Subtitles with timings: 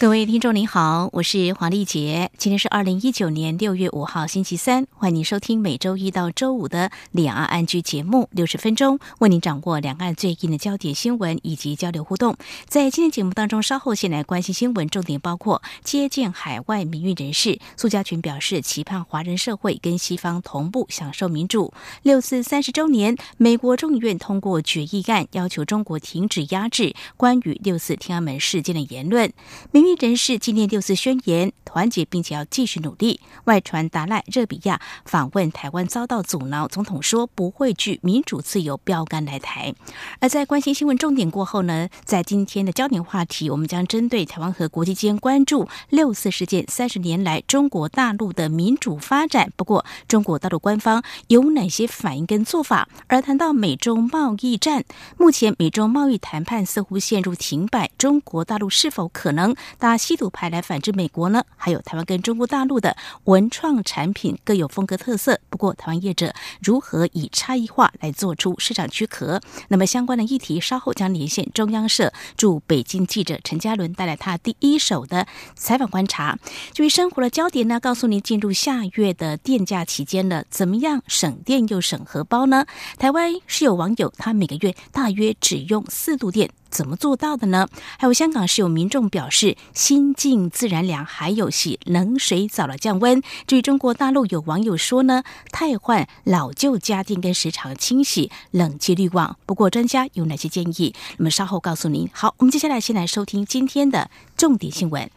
[0.00, 12.36] 各位听众您好，我是黄丽杰，今天是二零一九年六月五号星期三，欢迎您收听每周一到周五的两岸安居节目，六十分钟为您掌握两岸最近的焦点新闻以及交流互动。
[12.68, 21.72] 在今天节目当中，稍后先来关心新闻，重点包括接见海外民运人士，苏家群表示期盼华人社会跟西方同步享受民主。
[22.04, 29.32] 六四三十周年，美国众议院通过决议案，要求中国停止压制关于六四天安门事件的言论。
[29.72, 33.20] 民人士纪念六四宣言，团结并且要继续努力。
[33.44, 39.74] 外传达赖热比亚访问台湾遭到阻挠，总统说不会拒民主自由标杆来台。
[40.20, 49.52] 而在关心新闻重点过后呢，在今天的焦点话题，我们将针对台湾和国际间关注六四事件三十年来中国大陆的民主发展。
[49.56, 52.88] 不过，中国大陆官方有哪些反应跟做法？
[53.06, 54.84] 而谈到美中贸易战，
[55.16, 59.54] 目前美中贸易谈判似乎陷入停摆，中国大陆是否可能？
[59.78, 61.44] 打稀土牌来反制美国呢？
[61.56, 69.40] 还有台湾跟中国大陆的文创产品各有风格特色，不过台湾业者如何以差异化来做出市场躯壳？
[69.68, 76.36] 那么相关的议题稍后将连线中央社驻北京记者陈嘉伦，带来他第一手的采访观察。
[76.72, 82.66] 至于生活的焦点呢，告诉您进入下月的电价期间了，怎么样省电又省荷包呢？
[82.98, 86.50] 台湾是有网友他每个月大约只用四度电。
[86.70, 87.68] 怎么做到的呢？
[87.98, 93.22] 还有香港是有民众表示心静自然凉，还有洗冷水澡了降温。
[93.46, 99.36] 至于中国大陆有网友说呢，汰换老旧家电跟时常清洗冷气滤网。
[99.46, 100.94] 不过专家有哪些建议？
[101.16, 102.08] 那么稍后告诉您。
[102.12, 105.10] 好，我们接下来先来收听今天的重点新闻，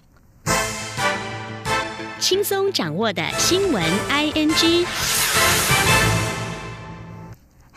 [2.19, 4.85] 轻松掌握的新闻 I N G。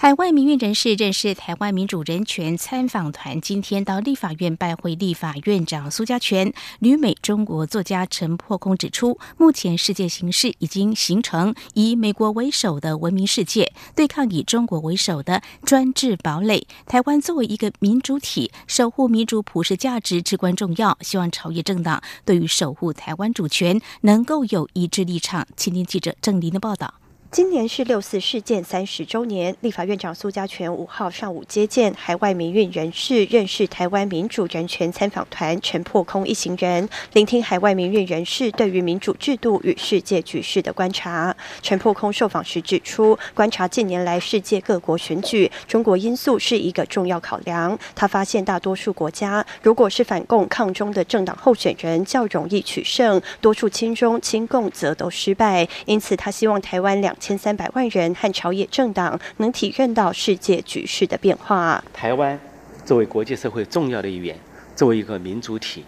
[0.05, 6.53] 海外民运人士认识台湾民主人权参访团今天到立法院拜会立法院长苏家全。
[6.81, 16.67] 旅美中国作家陈破空指出，目前世界形势已经形成以美国为首的文明世界对抗以中国为首的专制堡垒。
[16.85, 20.99] 台湾作为一个民主体，守护民主普世价值至关重要。
[21.01, 25.49] 希望朝野政党对于守护台湾主权能够有一致立场。
[25.57, 26.93] 请听记者郑林的报道。
[27.35, 41.37] 今年是六四事件三十周年，立法院长苏家全五号上午接见海外民运人士，认识台湾民主人权参访团陈破空一行人，聆听海外民运人士对于民主制度与世界局势的观察。
[41.61, 47.77] 陈破空受访时指出，观察近年来世界各国选举，中国因素是一个重要考量。
[47.97, 55.67] 他发现大多数国家，如果是反共抗中的政党候选人，较容易取胜；多数亲中亲共则都失败。
[55.87, 57.13] 因此，他希望台湾两。
[57.25, 61.83] 千三百万人和朝野政党能体认到世界局势的变化。
[61.91, 62.39] 台湾
[62.85, 64.39] 作为国际社会重要的一员，
[64.77, 65.87] 作为一个民主体，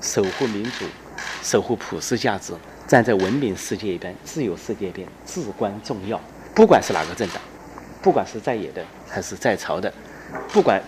[0.00, 0.86] 守护民主，
[1.42, 2.54] 守护普世价值，
[2.86, 6.18] 站在文明世界一边、自由世界一边至关重要。
[6.54, 7.42] 不管是哪个政党，
[8.00, 9.92] 不管是在野的还是在朝的，
[10.50, 10.82] 不管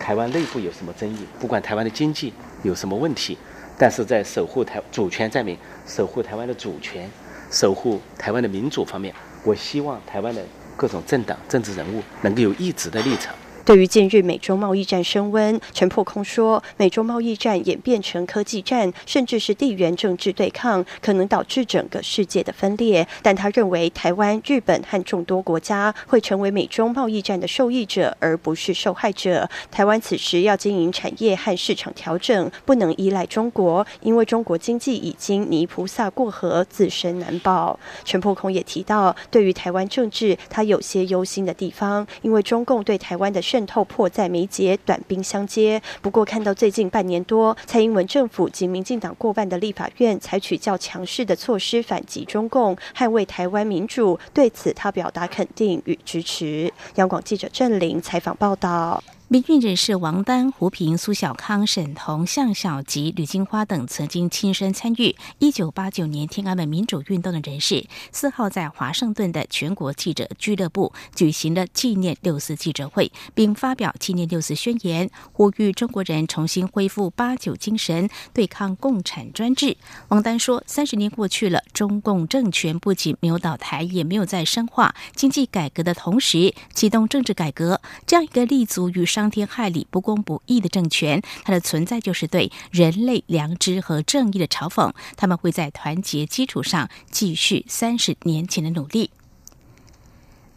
[0.00, 2.32] 台湾内部有什么争议，不管台湾的经济
[2.64, 3.38] 有什么问题，
[3.78, 5.56] 但是在守护台主权在民、
[5.86, 7.08] 守护台湾的主权、
[7.48, 9.14] 守护台湾的民主方面。
[9.46, 10.44] 我希望台湾的
[10.76, 13.32] 各种政党、政治人物能够有一直的立场。
[13.66, 23.04] 对于近日美中贸易战升温，陈破空说，美中贸易战演变成科技战，甚至是地缘政治对抗，可能导致整个世界的分裂。
[23.22, 29.50] 但他认为，台湾、日本和众多国家会成为美中贸易战的受益者，而不是受害者。
[29.72, 37.76] 台湾此时要经营产业和市场调整，不能依赖中国，因为中国经济已经泥菩萨过河，自身难保。
[38.04, 45.80] 陈破空也提到，对于台湾政治，他有些忧心的地方，因为中共对台湾的渗透迫在眉睫，短兵相接。
[46.02, 56.70] 不过，看到最近半年多，蔡英文政府及民进党过半的立法院采取较强势的措施反击中共，捍卫台湾民主，对此他表达肯定与支持。
[56.96, 59.02] 央广记者郑玲采访报道。
[59.28, 79.76] 民运人士王丹、胡平、苏小康、沈彤、向小吉、吕金花等曾经亲身参与一九八九年天安门民主运动的人士，四号在华盛顿的全国记者俱乐部举行了纪念六四记者会，并发表纪念六四宣言，呼吁中国人重新恢复八九精神，对抗共产专制。
[80.06, 94.92] 王丹说：“三十年过去了，中共政权不仅没有倒台，也没有在深化经济改革的同时启动政治改革，这样一个立足于。”伤天害理、不公不义的政权，它的存在就是对人类良知和正义的嘲讽。
[95.16, 99.08] 他们会在团结基础上继续三十年前的努力。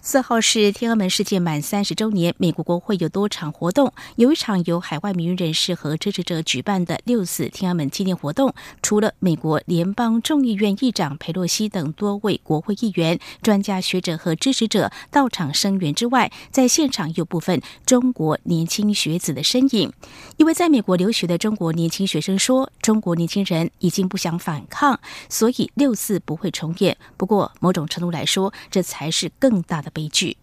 [0.01, 8.53] 四号是天安门事件满三十周年，美国国会有多场活动，有一场由海外民运人士和支持者举办的六四天安门纪念活动。
[8.81, 19.91] 除了美国联邦众议院议长佩洛西等多位国会议员、专家学者和支持者到场声援之外，在现场有部分中国年轻学子的身影。
[20.37, 24.97] 一位在美国留学的中国年轻学生说：“中国年轻人已经不想反抗，
[25.27, 26.97] 所以六四不会重演。
[27.17, 30.37] 不过，某种程度来说，这才是更大的。”悲剧。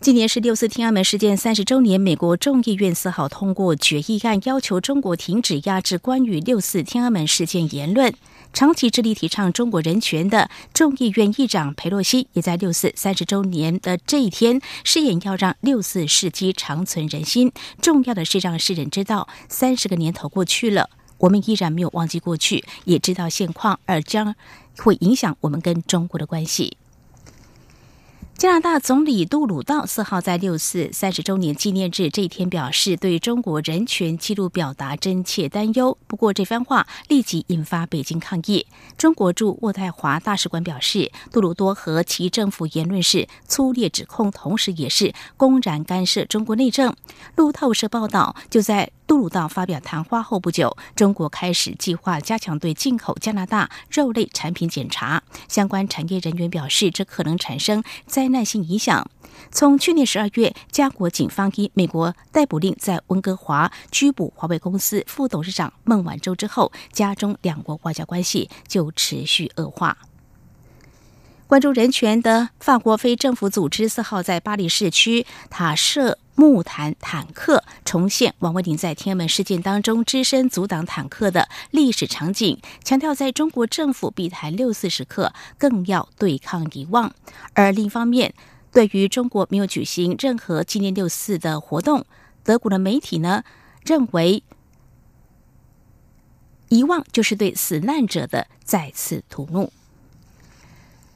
[0.00, 8.14] 今年是六四天安门事件三十周年，美国众议院四号通过决议案，要求中国停止压制关于六四天安门事件言论。
[8.52, 17.52] 长期致力提倡中国人权的众议院议长佩洛西，也在六四三十周年的这一天誓言要让六四事迹长存人心。
[17.82, 20.88] 重要的是让世人知道，三十个年头过去了，
[21.18, 24.34] 我们依然没有忘记过去，也知道现况，而将
[24.78, 26.78] 会影响我们跟中国的关系。
[28.40, 35.98] 加拿大总理杜鲁道四号在六四三十周年纪念日这一天表示，对中国人权记录表达真切担忧。
[36.06, 38.66] 不过，这番话立即引发北京抗议。
[38.96, 46.96] 中国驻渥太华大使馆表示，杜鲁多和其政府言论是粗劣指控，同时也是公然干涉中国内政。
[47.36, 48.90] 路透社报道，就在。
[49.10, 55.20] 杜鲁道发表谈话后不久，中国开始计划加强对进口加拿大肉类产品检查。
[55.48, 59.08] 相关产业人员表示，这可能产生灾耐性影响。
[59.50, 69.96] 从去年十二月，加国警方以美国逮捕令在温哥华拘捕华为公司副董事长孟晚舟之后，加中两国外交关系就持续恶化。
[71.46, 76.18] 关注人权的法国非政府组织四号在巴黎市区塔设。
[76.40, 87.12] 木坦坦克重现王卫林在天安门事件当中只身阻挡坦克的历史场景，强调在中国政府必谈六四时刻，更要对抗遗忘。
[87.52, 88.32] 而另一方面，
[88.72, 92.06] 对于中国没有举行任何纪念六四的活动，
[92.42, 93.44] 德国的媒体呢
[93.84, 94.42] 认为，
[96.70, 99.68] 遗忘就是对死难者的再次屠戮。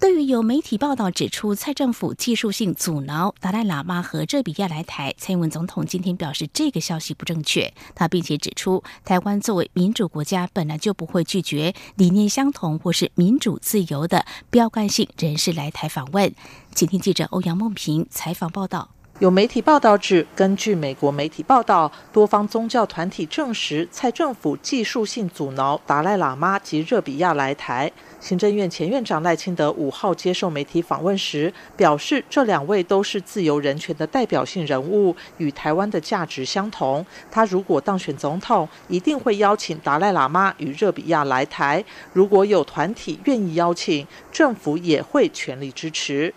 [0.05, 7.73] 对于有媒体报道指出，蔡政府技术性阻挠达赖喇嘛和这比亚来台，蔡英文总统今天表示这个消息不正确。
[7.95, 16.35] 他并且指出，台湾作为民主国家，本来就不会拒绝理念相同或是民主自由的标杆性人士来台访问。
[16.75, 18.91] 请听记者欧阳梦平采访报道。
[19.21, 27.93] 有媒体报道指，根据美国媒体报道，多方宗教团体证实，蔡政府技术性阻挠达赖喇嘛及热比亚来台。
[28.19, 37.07] 行政院前院长赖清德五号接受媒体访问时表示，这两位都是自由人权的代表性人物，与台湾的价值相同。
[37.31, 41.85] 他如果当选总统，一定会邀请达赖喇嘛与热比亚来台。
[42.13, 46.35] 如果有团体愿意邀请，政府也会全力支持。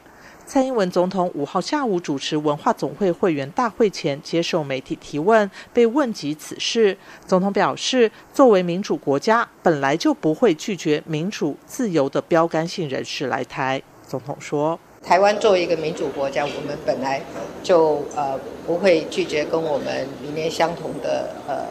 [0.47, 13.81] 蔡英文总统五号下午主持文化总会会员大会前接受媒体提问，被问及此事，总统表示，作为民主国家，本来就不会拒绝民主自由的标杆性人士来台。
[14.07, 17.21] 总统说：“台湾作为一个民主国家，我们本来
[17.61, 21.65] 就呃不会拒绝跟我们理念相同的呃，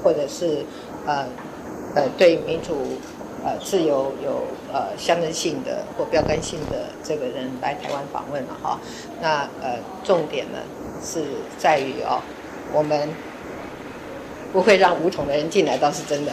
[0.00, 0.64] 或者是
[1.04, 1.26] 呃
[1.96, 2.76] 呃对民主。”
[3.44, 8.78] 呃，自由有呃象征性的或标杆性的这个人来台湾访问了哈，
[9.20, 10.58] 那呃重点呢
[11.02, 11.24] 是
[11.58, 12.20] 在于哦，
[12.72, 13.08] 我们
[14.52, 16.32] 不会让无统的人进来，倒是真的。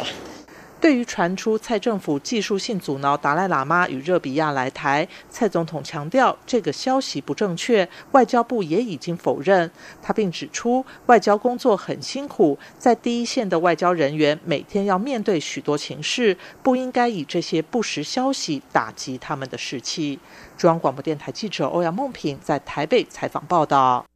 [0.81, 9.69] 对于传出蔡政府技术性阻挠达赖喇嘛与热比亚来台，蔡总统强调这个消息不正确，外交部也已经否认。
[10.01, 20.17] 他并指出，外交工作很辛苦，在第一线的外交人员每天要面对许多情势，不应该以这些不实消息打击他们的士气。
[20.57, 24.08] 中央广播电台记者欧阳梦平在台北采访报道。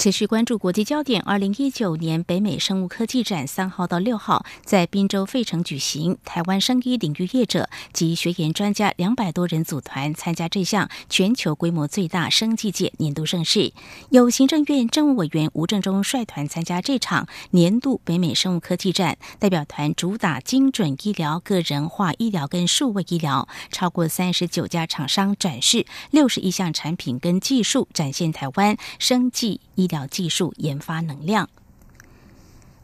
[0.00, 1.20] 持续关注国际焦点。
[1.20, 13.74] 二零一九年北美生物科技展三号到六号在滨州费城举行，台湾生医领域业者及学研专家两百多人组团参加这项全球规模最大生技界年度盛事。
[14.08, 29.89] 有行政院政务委员吴正中率团参加这场年度北美生物科技展，代表团主打精准医疗、个人化医疗跟数位医疗，超过三十九家厂商展示六十一项产品跟技术，展现台湾生技医。
[30.06, 31.48] 技术研发能量。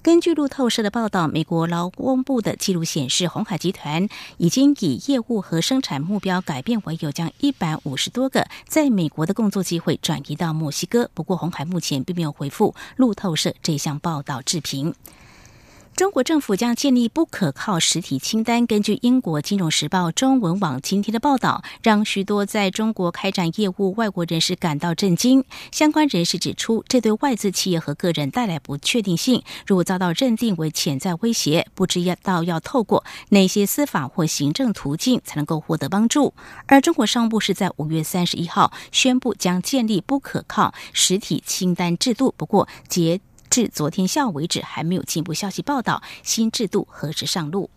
[0.02, 11.10] 根据路透社的报道，美国劳工部的记录显示，红海集团已经以业务和生产目标改变为由，将一百五十多个在美国的工作机会转移到墨西哥。
[11.12, 14.94] 不过，红海目前并没有回复路透社这项报道置评。
[15.96, 18.66] 中国政府将建立不可靠实体清单。
[18.66, 25.42] 根据英国《金融时报》中文网今天的报道，让许多在中国开展业务外国人士感到震惊。
[25.72, 29.42] 相关人士指出，这对外资企业和个人带来不确定性。
[29.66, 36.34] 如果遭到认定为潜在威胁，不知要到要透过哪些司法或行政途径才能够获得帮助。
[36.66, 42.34] 而中国商务部是在五月三十一号宣布将建立不可靠实体清单制度。
[42.36, 43.18] 不过，截
[43.56, 47.70] 至昨天下午为止，还没有进一步消息报道新制度何时上路。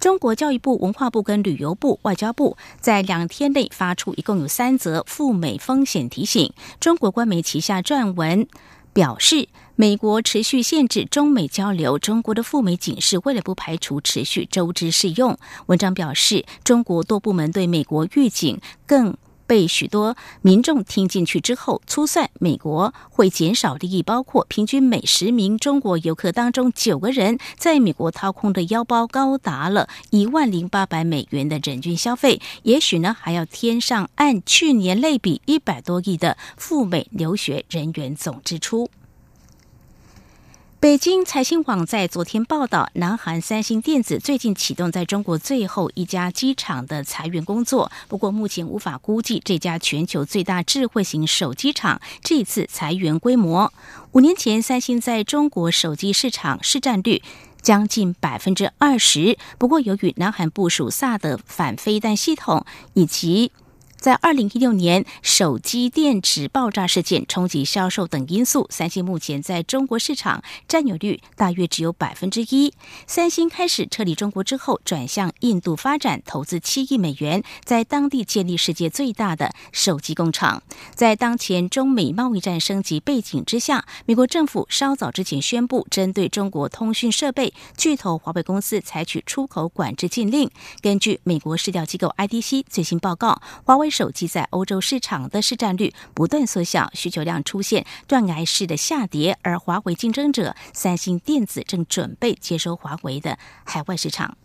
[0.00, 6.50] 中国教育部、文化部跟旅游部、外交部在两天内发出一共有三则赴美风险提醒。
[6.80, 8.48] 中国官媒旗下撰文
[8.94, 15.36] 表示，美国持续限制中美交流，中国的赴美警示为了不排除持续周知适用。
[15.66, 19.14] 文章表示，中国多部门对美国预警更。
[19.46, 38.88] 被许多民众听进去之后，粗算美国会减少利益，包括平均每十名中国游客当中九个人在美国掏空的腰包高达了一万零八百美元的人均消费，也许呢还要添上按去年类比一百多亿的赴美留学人员总支出。
[40.84, 47.90] 北京财新网在昨天报道，南韩三星电子最近启动在中国最后一家机场的裁员工作。
[48.06, 53.72] 不过，目前无法估计这家全球最大智慧型手机厂这次裁员规模。
[54.12, 57.22] 五年前，三星在中国手机市场市占率
[57.62, 59.38] 将近百分之二十。
[59.56, 63.50] 不过，由于南韩部署萨德反飞弹系统以及
[64.04, 72.74] 在二零一六年，手机电池爆炸事件冲击销售等因素，三星目前在中国市场占有率大约只有百分之一。
[73.06, 80.62] 三星开始撤离中国之后，转向印度发展，投资七亿美元，在当地建立世界最大的手机工厂。
[80.94, 90.50] 在当前中美贸易战升级背景之下，美国政府稍早之前宣布，针对中国通讯设备巨头华为公司采取出口管制禁令。
[90.82, 93.90] 根据美国市调机构 IDC 最新报告，华为。
[93.94, 104.36] 手机在欧洲市场的市占率不断缩小，需求量出现断崖式的下跌，而华为竞争者三星电子正准备接收华为的海外市场。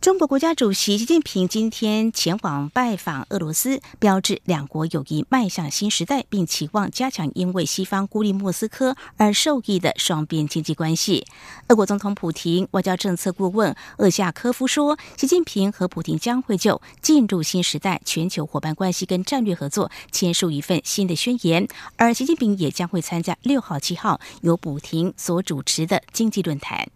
[0.00, 11.26] 中国国家主席习近平今天前往拜访俄罗斯，标志两国友谊迈向新时代，并期望加强因为西方孤立莫斯科而受益的双边经济关系。
[11.66, 26.88] 俄国总统普京外交政策顾问厄夏科夫说，习近平和普京将会就进入新时代全球伙伴关系跟战略合作签署一份新的宣言，而习近平也将会参加六号、七号由普京所主持的经济论坛。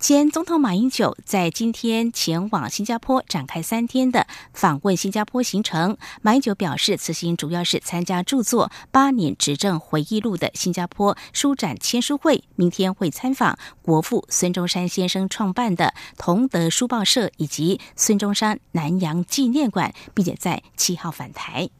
[0.00, 5.98] 前总统马英九在今天前往新加坡展开三天的访问新加坡行程。
[6.22, 21.70] 马英九表示，此行主要是参加著作《八年执政回忆录》的新加坡书展签书会，明天会参访国父孙中山先生创办的同德书报社以及孙中山南洋纪念馆，并且在七号返台。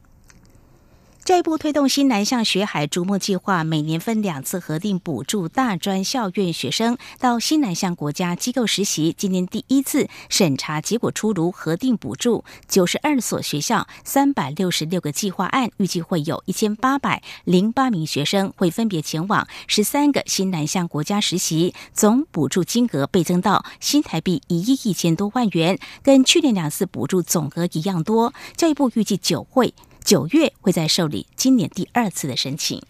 [1.29, 9.15] 教育部推动新南向学海逐梦计划，每年分两次核定补助大专校院学生到新南向国家机构实习。
[9.15, 28.33] 今年第一次审查结果出炉，核定补助九十二所学校，三百六十六个计划案，预计会有一千八百零八名学生会分别前往十三个新南向国家实习，总补助金额倍增到新台币一亿一千多万元，跟去年两次补助总额一样多。
[28.57, 29.75] 教育部预计九会。
[30.09, 32.83] 九月会再受理今年第二次的申请。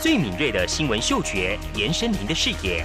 [0.00, 2.84] 最敏锐的新闻嗅觉，延伸您的视野，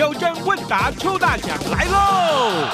[0.00, 2.66] 挑战问答抽大奖来喽！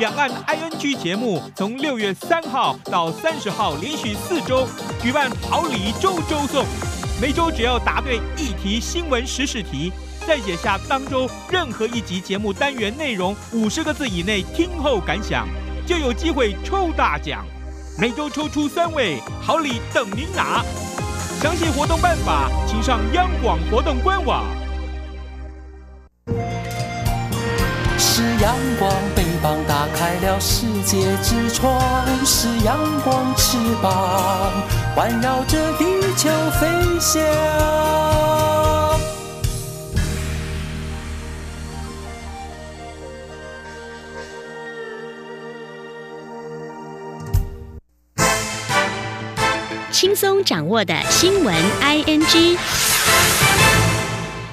[0.00, 4.66] 两岸 ING 节目从六月三号到三十号连续四周
[5.00, 6.64] 举办好礼周周送，
[7.22, 9.92] 每周只要答对一题新闻时事题，
[10.26, 15.46] 再写下当周任何一集节目单元内容五十个字以内听后感想，
[15.86, 17.46] 就有机会抽大奖。
[17.96, 20.64] 每周抽出三位，好礼等您拿。
[21.40, 24.44] 详细活动办法，请上央广活动官网。
[28.40, 31.78] 阳光，翅膀打开了世界之窗；
[32.24, 34.50] 是阳光，翅膀
[34.96, 35.84] 环绕着地
[36.16, 36.66] 球飞
[36.98, 37.20] 翔。
[49.92, 52.56] 轻松掌握的新闻 ING。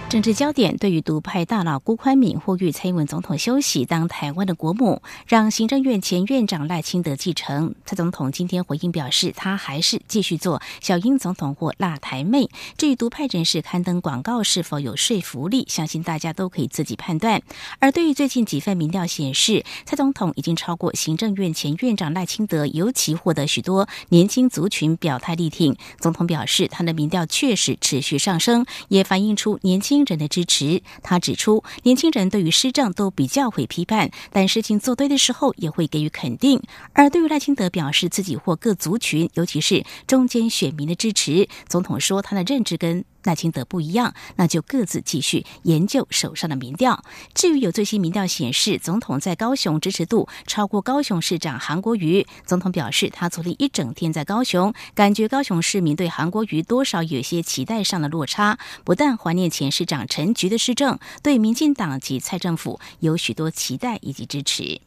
[0.09, 7.75] 政治焦点对于独派大佬辜宽敏呼吁蔡英文总统休息当台湾的国母，让行政院前院长赖清德继承。
[7.85, 12.49] 蔡总统今天回应表示，他还是继续做小英总统或辣台妹。
[12.77, 17.41] 至于独派人士刊登广告是否有说服力，相信大家都可以自己判断。
[17.79, 25.75] 而对于最近几份民调显示，蔡总统已经超过行政院前院长赖清德，尤其获得许多年轻族群表态力挺。
[25.99, 29.96] 总统表示，他的民调确实持续上升，也反映出年轻。
[30.05, 36.61] 人的支持，他指出，年轻人对于施政都比较会批判，但事情做对的时候也会给予肯定。
[36.93, 43.05] 而对于赖清德表示自己或各族群，尤其是中间选民的支持，总统说他的认知跟。
[43.27, 47.03] 赖清德不一样，那就各自继续研究手上的民调。
[47.35, 58.57] 至于有最新民调显示，总统在高雄支持度超过高雄市长韩国瑜，总统表示，他昨天一整天在高雄，感觉高雄市民对韩国瑜多少有些期待上的落差。
[58.85, 64.79] 不但怀念前市长陈菊的施政，对民进党及蔡政府有许多期待以及支持。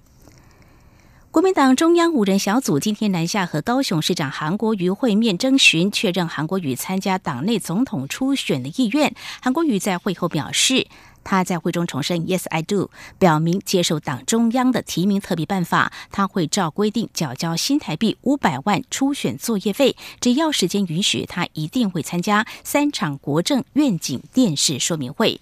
[1.33, 9.15] 国民党中央五人小组今天南下和高雄市长韩国瑜会面，征询确认韩国瑜参加党内总统初选的意愿。
[9.41, 10.89] 韩国瑜在会后表示，
[11.23, 25.41] 他在会中重申 “Yes, I do”，表明接受党中央的提名特别办法，他会照规定缴交新台币五百万初选作业费，只要时间允许，他一定会参加三场国政愿景电视说明会。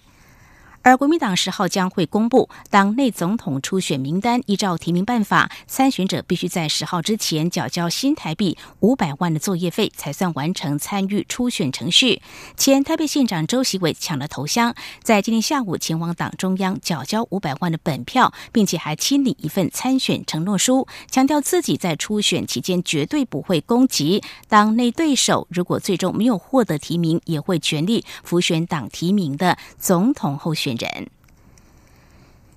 [0.81, 12.21] 而国民党十号将会公布党内总统初选名单，依照提名办法，参选者必须在十号之前缴交新台币五百万的作业费，才算完成参与初选程序。
[12.55, 25.45] 前台北县长周习伟抢了头香，在今天下午前往党中央缴交五百万的本票，并且还亲拟一份参选承诺书，强调自己在初选期间绝对不会攻击党内对手。
[25.51, 30.68] 如果最终没有获得提名，也会全力辅选党提名的总统候选。
[30.75, 31.07] 人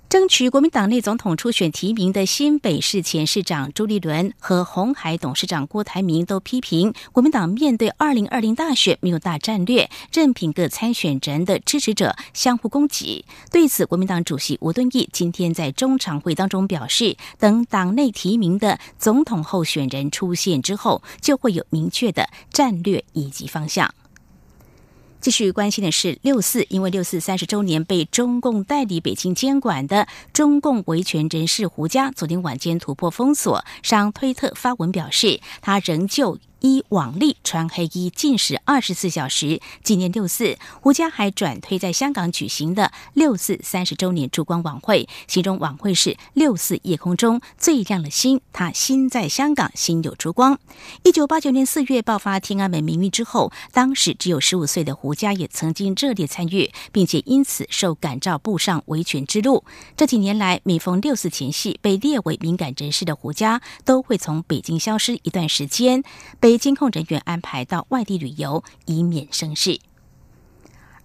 [0.09, 13.25] 争取国民党内总统初选提名的新北市前市长朱立伦和红海董事长郭台铭都批评国民党面对二零二零大选没有大战略，任凭各参选人的支持者相互攻击。
[13.51, 23.91] 对此，国民党主席吴敦义今天在中常会当中表示，等党内提名的总统候选人出现之后，就会有明确的战略以及方向。
[25.23, 36.37] 继续关心的是六四，因为六四三十周年被中共代理北京监管的中共维权人士胡佳，昨天晚间突破封锁，上推特发文表示，他仍旧。
[36.63, 50.57] 依往例穿黑衣禁食二十四小时纪念六四，胡佳还转推在香港举行的六四三十周年烛光晚会，其中晚会是六四夜空中最亮的星，他心在香港，心有烛光。
[51.03, 59.65] 一九八九年四月爆发天安门民运之后，当时只有十五岁的胡佳也曾经热烈参与，并且因此受感召步上维权之路。
[59.97, 66.01] 这几年来，每逢六四前夕，被列为敏感人士的胡佳都会从北京消失一段时间，
[66.53, 66.63] 被。
[66.63, 69.81] 监控人员安排到外地旅游，以免生事。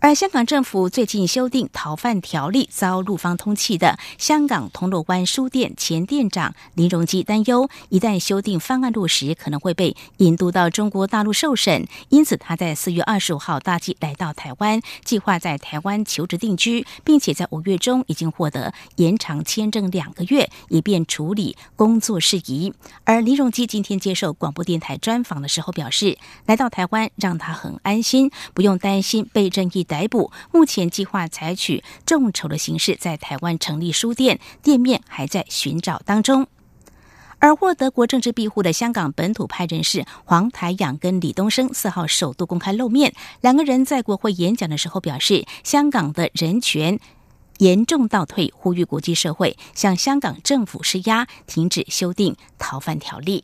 [0.01, 11.89] 而香港政府最近修订逃犯条例，遭陆方通缉的香港铜锣湾书店前店长林荣基担忧，一旦修订方案落实，可能会被引渡到中国大陆受审。
[12.11, 22.73] 因此，他在四月二十五号搭机来到台湾，计划在台湾求职定居，并且在五月中已经获得延长签证两个月，以便处理工作事宜。
[23.03, 29.88] 而林荣基今天接受广播电台专访的时候表示，来到台湾让他很安心，不用担心被正义。
[29.89, 36.47] 逮捕，目前计划采取众筹的形式在台湾成立书店，店面还在寻找当中。
[37.41, 47.01] 而获德国政治庇护的香港本土派人士黄台仰跟李东升四号首度公开露面，两个人在国会演讲的时候表示，香港的人权。
[47.59, 53.43] 严重倒退，呼吁国际社会向香港政府施压，停止修订逃犯条例。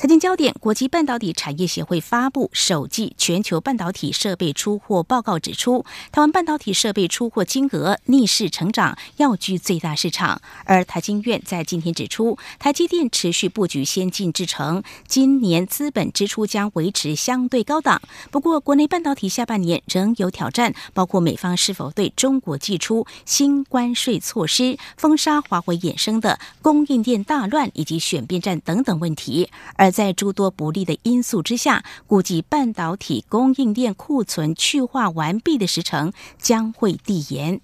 [0.00, 10.40] 财经焦点：国际半导体产业协会发布首季全球半导体设备出货报告，指出，台湾半导体设备出货金额逆势成长，要居最大市场。
[10.64, 18.00] 而台经院在今天指出，台积电持续布局先进制程，今年资本支出将维持相对高档。
[18.30, 29.50] 不过，国内半导体下半年仍有挑战，包括美方是否对中国寄出新关税措施、封杀华为衍生的供应链大乱以及选边站等等问题。
[29.76, 37.60] 而在诸多不利的因素之下，估计半导体供应链库存去化完毕的时程将会递延。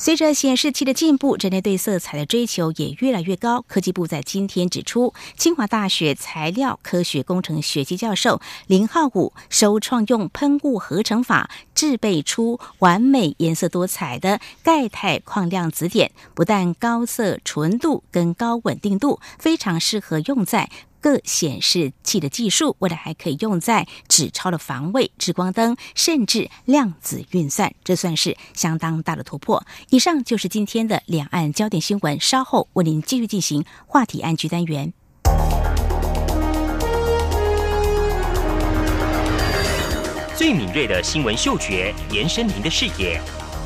[0.00, 3.62] 随着显示器的进步，人类对色彩的追求也越来越高。
[3.62, 20.70] 科技部在今天指出，清华大学材料科学工程学系教授林浩武首创用喷雾合成法制备出完美颜色多彩的钙钛矿亮子点，不但高色纯度跟高稳定度，非常适合用在。
[21.00, 29.64] 各显示器的技术，未来还可以用在纸钞的防卫、日光灯，甚至量子运算，这算是相当大的突破。
[29.90, 34.92] 以上就是今天的两岸焦点新闻，稍后为您继续进行话题安居单元。
[40.36, 43.20] 最敏锐的新闻嗅觉，延伸您的视野，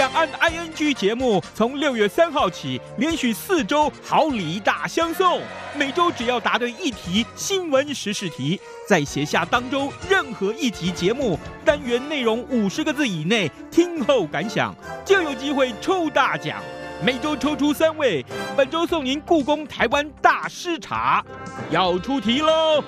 [0.00, 5.42] 两岸的 ING 节目从六月三号起，连续四周好礼大相送。
[5.76, 8.58] 每周只要答对一题新闻时事题，
[8.88, 16.62] 在写下当周任何一集节目单元内容五十个字以内，听后感想就有机会抽大奖。
[17.04, 18.24] 每周抽出三位，
[18.56, 21.22] 本周送您故宫台湾大师茶。
[21.68, 22.82] 要出题喽！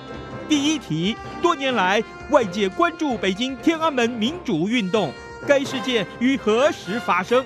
[0.49, 5.13] 第一题：多年来外界关注北京天安门民主运动。
[5.47, 7.45] 该事件于何时发生？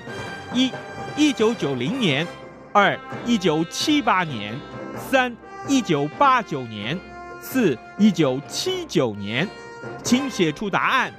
[0.54, 0.72] 一，
[1.16, 2.26] 一九九零年；
[2.72, 4.54] 二，一九七八年；
[5.10, 6.96] 三，一九八九年；
[7.40, 9.48] 四，一九七九年。
[10.02, 11.12] 请写出答案。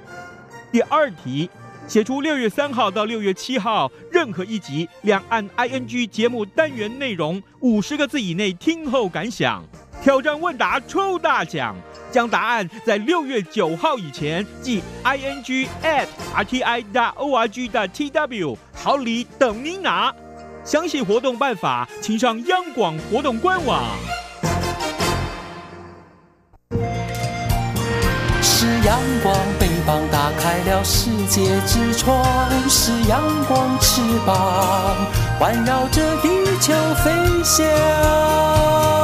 [0.71, 1.49] 第二题，
[1.87, 9.63] 写出六月三号到六月七号任何一集两岸 ING 节目单元内容五十个字以内听后感想。
[10.03, 11.75] 挑战问答抽大奖。
[12.11, 16.83] 将答案在六月九号以前寄 i n g at r t i
[17.15, 20.11] o r g 的 t w 好礼等您拿。
[20.63, 23.83] 详细活动办法，请上央广活动官网。
[28.41, 32.15] 是阳光，翅膀打开了世界之窗；
[32.67, 34.95] 是阳光，翅膀
[35.39, 36.27] 环绕着地
[36.59, 38.98] 球飞翔。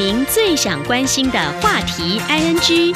[0.00, 2.94] 您最想关心的话题，i n g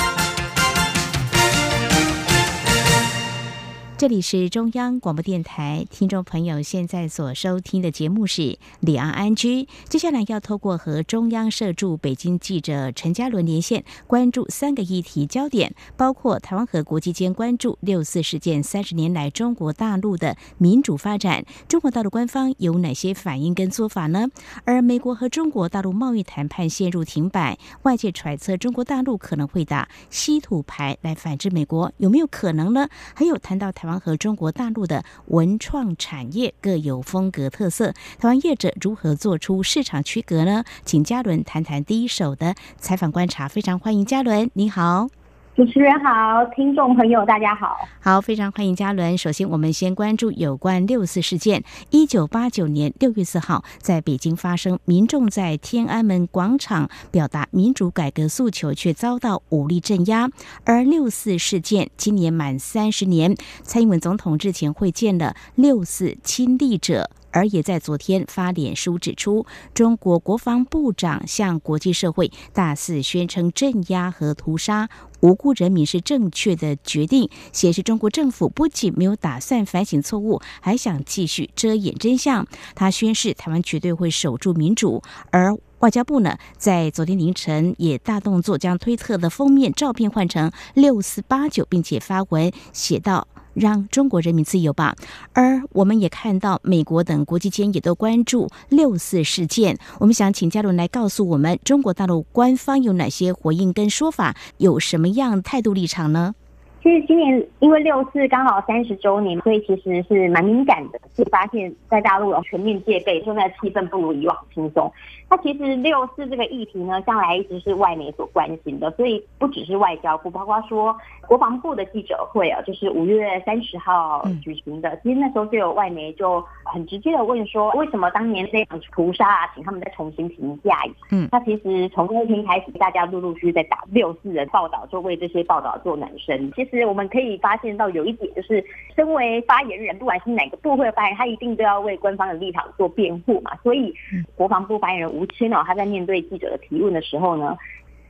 [3.96, 8.42] 这里是中央广播电台，听众朋友现在所收听的节目是
[8.80, 9.62] 《李昂安居》。
[9.88, 24.26] 接下来要透过和中央社驻北京记者陈嘉伦连线，关注三个议题焦点，包括台湾和国际间关注六四事件三十年来中国大陆的民主发展，中国大陆官方有哪些反应跟做法呢？
[24.64, 32.88] 而美国和中国大陆贸易谈判陷入停摆，外界揣测中国大陆可能会打稀土牌来反制美国，有没有可能呢？
[33.14, 33.94] 还有谈到台台湾。
[34.04, 40.64] 和中国大陆的文创产业各有风格特色，台湾业者如何做出市场区隔呢？
[40.84, 43.48] 请嘉伦谈谈第一手的采访观察。
[43.48, 45.08] 非常欢迎嘉伦，你好。
[45.56, 47.76] 主持人好，听众朋友大家好。
[48.00, 49.16] 好，非常欢迎嘉伦。
[49.16, 51.62] 首先，我们先关注有关六四事件。
[51.90, 60.28] 一九八九年六月四号，在北京发生，民众在天安门广场表达民主改革诉求，却遭到武力镇压。
[60.64, 67.08] 而六四事件今年满三十年，蔡英文总统日前会见了六四亲历者。
[67.34, 69.44] 而也在昨天发脸书指出，
[69.74, 82.46] 中国国防部长向国际社会大肆宣称镇压和屠杀无辜人民是正确的决定，显示中国政府不仅没有打算反省错误，还想继续遮掩真相。
[82.76, 85.02] 他宣誓台湾绝对会守住民主。
[85.32, 93.26] 而外交部呢，在昨天凌晨也大动作，将推特的封面照片换成六四八九，并且发文写道。
[93.54, 94.94] 让中国人民自由吧。
[95.32, 99.76] 而我们也看到，美国等国际间也都关注六四事件。
[99.98, 106.34] 我们想请嘉伦来告诉我们，中国大陆官方有哪些回应跟说法，有什么样态度立场呢？
[106.82, 114.92] 其实今年因为六四刚好三十周年，所以其实是蛮敏感的，是发现在大陆有全面戒备，现在气氛不如以往轻松。
[115.28, 124.96] 那其实六四这个议题呢，向来一直是外媒所关心的，所以不只是外交部，包括说国防部的记者会啊，就是五月三十号举行的。
[125.02, 130.78] 其实那时候就有外媒就很直接的问说，为什么当年那场屠杀啊，请他们再重新评价。
[131.10, 136.52] 嗯，那其实从那天开始，大家陆陆续续在打六四的报道，就为这些报道做暖身。
[136.52, 136.84] 其实。
[136.84, 138.62] 我们可以发现到有一点，就是
[138.94, 143.50] 身为发言人，不管是哪个部会发言，他一定都要为官方的立场做辩护嘛。
[143.62, 143.92] 所以，
[144.36, 147.56] 国防部发言人吴谦哦，他在面对记者的提问的时候呢。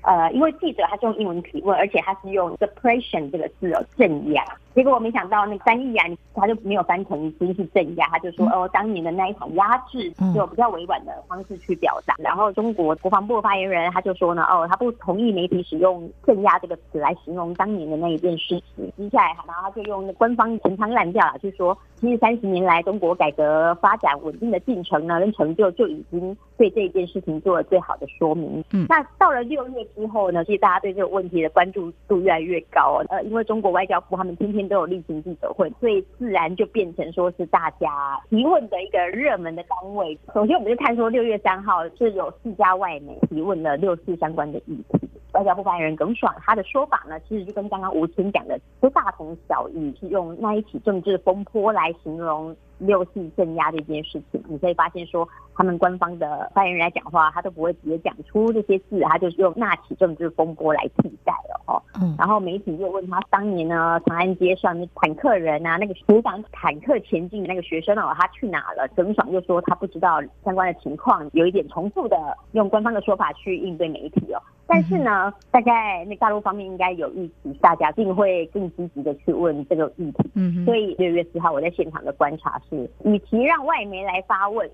[0.06, 4.44] 呃，因为记者他是用英文提问，而且他是用 suppression 这个字哦，镇压。
[4.74, 12.14] 结果我没想到那个翻译啊，他就没有翻成真是镇压，他就说哦，当年的那一场压制，就比较委婉的方式去表达。
[12.18, 18.92] 然后中国国防部发言人他就说呢，哦，他不同意媒体使用镇压这个词来形容当年的那一件事情。
[18.96, 28.62] 接下来，然后他就用官方陈腔滥调啊，就说其实三十年来中国改革发展稳定的进程呢跟成就，就已经对这一件事情做了最好的说明。
[28.72, 29.84] 嗯，那到了六月。
[29.94, 33.00] 之后呢，其实大家对这个问题的关注度越来越高。
[33.10, 40.18] 呃，因为中国外交部他们天天都有例行记者会，所以自然就变成说是大家提问的一个热门的单位。
[40.32, 45.08] 首先，我们就看说六月三号是有四家外媒提问了六四相关的议题。
[45.32, 52.54] 外交部发言人耿爽他的说法呢，其实就跟刚刚吴清讲的都大同小异，是用那一起政治风波来形容。
[52.78, 61.82] 六四镇压这件事情，你可以发现说，他们官方的发言人来讲话，他都不会直接讲出这些字，他就是用纳起政治风波来替代了哈。
[62.00, 62.14] 嗯。
[62.18, 68.88] 然后媒体又问他，当年呢，长安街上那坦克人啊，那个阻挡坦克前进的那个学生哦，他去哪了？
[68.96, 72.16] 耿爽就说他不知道相关的情况，有一点重复的
[72.52, 74.40] 用官方的说法去应对媒体哦。
[74.66, 80.30] 但是呢，大概那大陆方面应该有预期，大家定会更积极的去问这个议题。
[80.34, 84.68] 嗯，所以六月四号我在现场的观察是，与其让外媒来发问，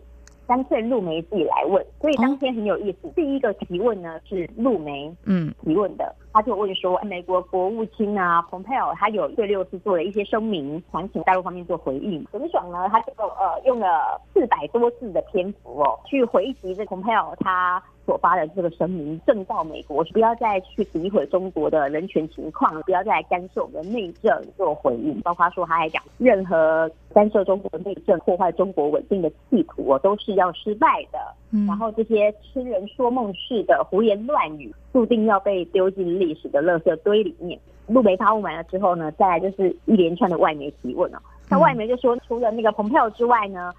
[0.47, 1.85] 干脆陆媒自己来问。
[2.01, 12.25] 所以当天很有意思，第一个提问呢是陆媒嗯提问的，他就问说，美国国务卿啊蓬佩奥他有对六次做了一些声明，想请大陆方面做回应。
[12.33, 17.83] 耿爽呢，他就呃用了四百多字的篇幅哦，去回击这蓬佩奥他。
[18.11, 25.21] 所发的这个声明，正告美国不要再去诋毁中国的人权情况，不要再干涉我们的内政做回应。
[25.21, 31.21] 包括说他还讲，任何干涉中国内政、破坏中国稳定的企图，都是要失败的。
[31.69, 37.57] 然后这些痴人说梦式的胡言乱语，注定要被丢进历史的垃圾堆里面。
[37.87, 41.23] 路媒发问完了之后呢，再来就是一连串的外媒提问了。
[41.49, 43.73] 那外媒就说，除了那个蓬佩奥之外呢？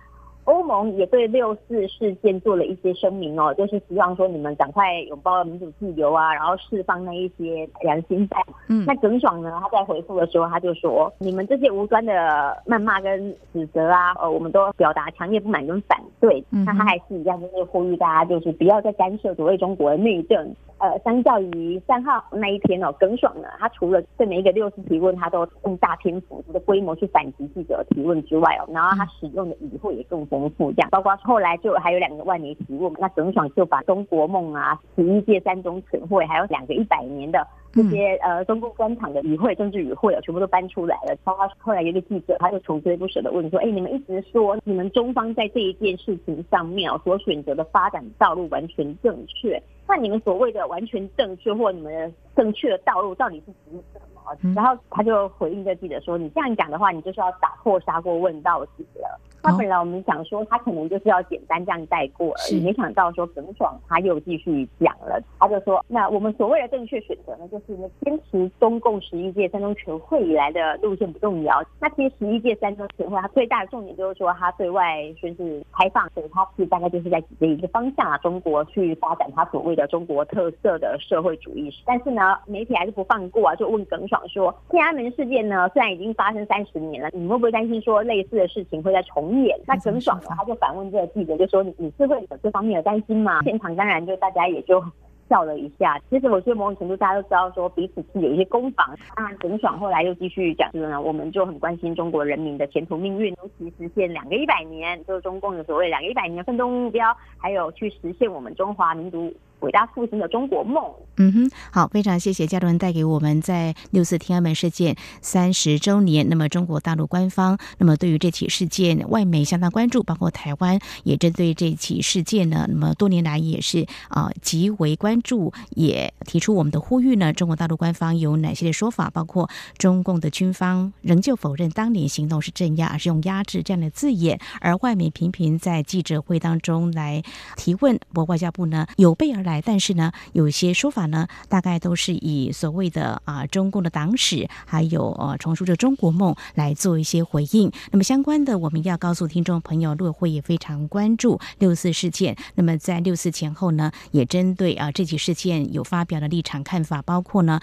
[0.46, 8.42] 欧盟也对六四事件做了一些声明哦，就是希望说你们赶快拥抱民主自由啊，然后释放那一些良心犯。
[8.68, 16.44] 嗯，那耿爽呢，他在回复的时候他就说，你们这些无端的谩骂跟指责啊，呃，我们都表达强烈不满跟反对。
[16.52, 20.56] 嗯那他还是一样，就是呼吁大家就是不要再干涉所谓中国的内政。
[20.78, 37.46] 呃，相较于三号那一天哦，耿爽呢，他除了对每一个六四提问，他都用大篇幅的规模去反击记者提问之外哦，然后他使用的语汇也更丰富，这样，包括后来就还有两个外媒提问，那耿爽就把中国梦啊、十一届三中全会，还有两个一百年的。
[37.74, 41.16] 这些呃，中共官场的与会、政治与会啊，全部都搬出来了。
[41.24, 54.11] 包括后来有一个记者，他就穷追不舍的问说：“哎，你们一直说你们中方在这一件事情上面所选择的发展道路完全正确，那你们所谓的完全正确或你们正确的道路到底是指什么？”
[54.56, 71.64] 然后他就回应这记者说：“你这样讲的话，你就是要打破砂锅问到底了。”那本来我们想说他可能就是要简单这样带过而已，没想到说耿爽他又继续讲了，他就说：“那我们所谓的正确选择呢，就是。”坚持中共十一届三中全会以来的路线不动摇。
[71.80, 81.72] 那其实十一届三中全会它最大的重点就是说，它对外宣示开放，所以它是大概就是在指着一个方向啊，中国去发展它所谓的中国特色的社会主义。
[81.86, 89.60] 但是呢，媒体还是不放过啊，就问耿爽说，天安门事件呢，虽然已经发生三十年了，你会不会担心说类似的事情会再重演？
[89.66, 93.42] 那耿爽呢，他就反问这个记者，就说你你是会有这方面的担心吗？
[93.44, 94.84] 现场当然就大家也就。
[95.30, 98.86] 笑了一下，其实我觉得某种程度大家都知道，说彼此是有一些攻防。
[99.16, 109.34] 当然，耿爽后来又继续讲，就是呢，我们就很关心中国人民的前途命运，尤其实现两个一百年，就是中共的所谓两个一百年奋斗目标，还有去实现我们中华民族。
[109.62, 110.84] 伟大复兴的中国梦。
[111.18, 116.28] 嗯哼，好，非常谢谢嘉伦带给我们在六四天安门事件三十周年。
[116.30, 127.32] 那么中国大陆官方，那么对于这起事件，外媒相当关注，包括台湾也针对这起事件呢，那么多年来也是啊极为关注，也提出我们的呼吁呢。
[127.32, 129.10] 中国大陆官方有哪些的说法？
[129.12, 137.22] 包括中共的军方仍旧否认当年行动是镇压，而是用压制这样的字眼，而外媒频频在记者会当中来
[137.58, 139.51] 提问，我外交部呢有备而来。
[139.60, 147.72] 但是呢，有一些说法呢，大概都是以所谓的啊中共的党史，还有呃重塑着中国梦来做一些回应。
[147.92, 152.38] 那么相关的，我们要告诉听众朋友，陆委会也非常关注六四事件。
[152.54, 157.60] 那么在六四前后呢，也针对啊这起事件有发表的立场看法，包括呢。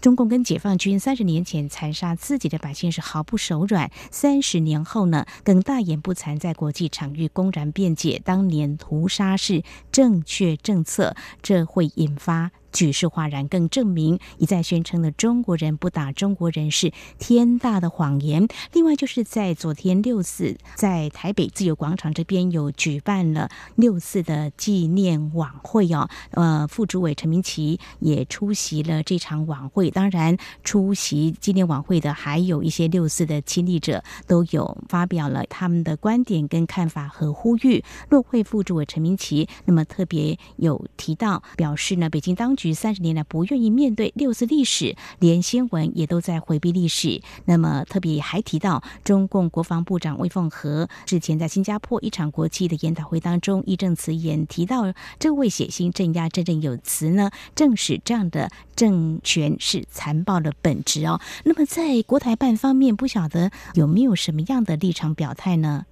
[0.00, 12.50] 中共跟解放军三十年前残杀自己的百姓是毫不手软，三十年后呢，更大言不惭在国际场域公然辩解当年屠杀是正确政策，这会引发。
[12.72, 18.46] 举世哗然，更证明一再宣称的中国人不打中国人是天大的谎言。
[18.72, 26.08] 另外，就是在昨天六四，在台北自由广场这边有举办了六四的纪念晚会哦。
[26.30, 29.90] 呃，副主委陈明奇也出席了这场晚会。
[29.90, 37.82] 当然，出席纪念晚会的还有一些六四的亲历者，都有发表了他们的观点跟看法和呼吁。
[38.10, 42.54] 陆会副主委陈明奇那么特别有提到，表示呢，北京当。
[42.59, 47.20] 局三十年来不愿意面对六四历史，连新闻也都在回避历史。
[47.46, 61.20] 那么特别还提到，中共国防部长魏凤和之前在新加坡一场国际的研讨会当中义正辞严提到，这位血腥镇压振振有词呢，正是这样的政权是残暴的本质哦。
[61.44, 65.86] 那么在国台办方面，不晓得有没有什么样的立场表态呢？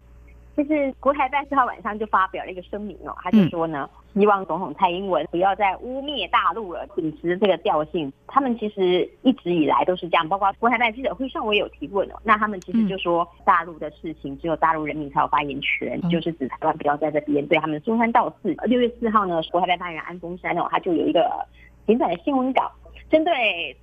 [0.56, 8.12] 就是国台办四号晚上就发表了一个声明哦，他就说呢，希望总统蔡英文不要再污蔑大陆了，秉持这个调性。
[8.26, 12.14] 他们其实一直以来都是这样，包括国台办记者会上我也有提问哦。
[12.24, 18.54] 那他们其实就说，大陆的事情只有大陆人民才有发言权，就是指台湾不要在这边对他们说三道四。
[18.64, 21.30] 六月四号呢，国台办发言人安峰山哦，他就有一个
[21.86, 22.70] 简短的新闻稿。
[23.10, 23.32] 针对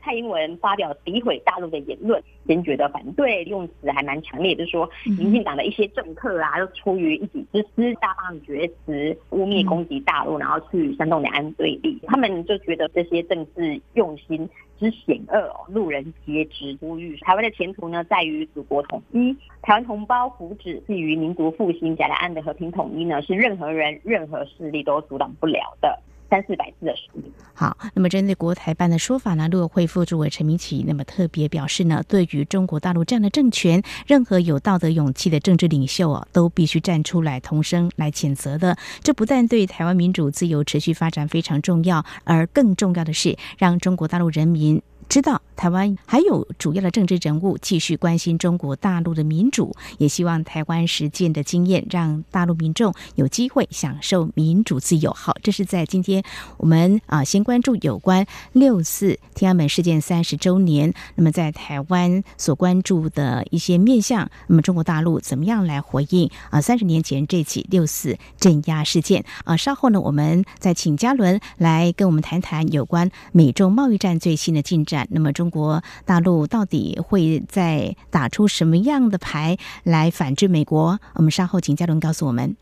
[0.01, 11.99] 蔡英文发表诋毁大陆的言论，坚决的反对，用词还蛮强烈，就是说民进党的一些政客啊，都出于一己之私，大放厥词，污蔑攻击大陆，然后去煽动两岸对立。
[12.07, 14.47] 他们就觉得这些政治用心
[14.79, 16.77] 之险恶，路人皆知。
[16.79, 25.99] 呼吁台湾的前途呢，在于祖国统一，台湾同胞福祉，至于民族复兴、甲两岸的和平统一呢，是任何人、任何势力都阻挡不了的。
[26.29, 27.21] 三四百字的书。
[27.53, 38.77] 好，那么针对国台办的说法呢，陆委会副主委陈明启那么特别表示呢，对于中国大陆这样的政权，任何有道德勇气的政治领袖啊，都必须站出来同声来谴责的。
[39.01, 44.81] 这不但对台湾民主自由持续发展非常重要，而更重要的是让中国大陆人民。
[45.07, 55.11] 知道台湾还有主要的政治人物继续关心中国大陆的民主，也希望台湾实践的经验让大陆民众有机会享受民主自由。
[55.13, 56.23] 好，这是在今天
[56.57, 69.55] 我们啊先关注有关六四天安门事件三十周年，那么在台湾所关注的一些面向，那么中国大陆怎么样来回应啊三十年前这起六四镇压事件啊？
[69.55, 75.07] 稍后呢，我们再请嘉伦来跟我们谈谈有关美中贸易战最新的进展。
[75.11, 80.99] 那么中中国大陆到底会在打出什么样的牌来反制美国？
[81.13, 82.55] 我们稍后请嘉伦告诉我们。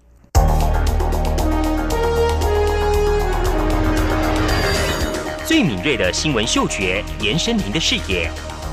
[5.45, 8.29] 最敏锐的新闻嗅觉，延伸您的视野，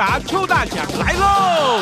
[0.00, 1.78] 答抽大奖来喽！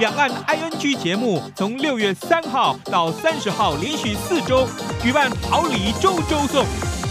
[0.00, 4.66] 两岸 ING 节目从六月三号到三十号连续四周
[5.00, 6.66] 举办好礼周周送，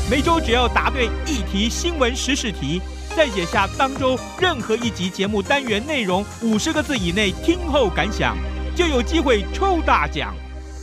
[0.10, 2.82] 每周只要答对一题新闻时事题，
[3.16, 8.36] 再写下当周任何一集节目单元内容五十个字以内听后感想，
[8.76, 10.34] 就有机会抽大奖。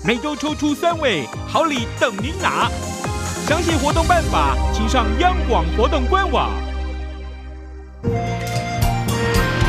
[0.03, 2.71] 每周抽出三位，好礼等您拿。
[3.47, 6.51] 详细活动办法，请上央广活动官网。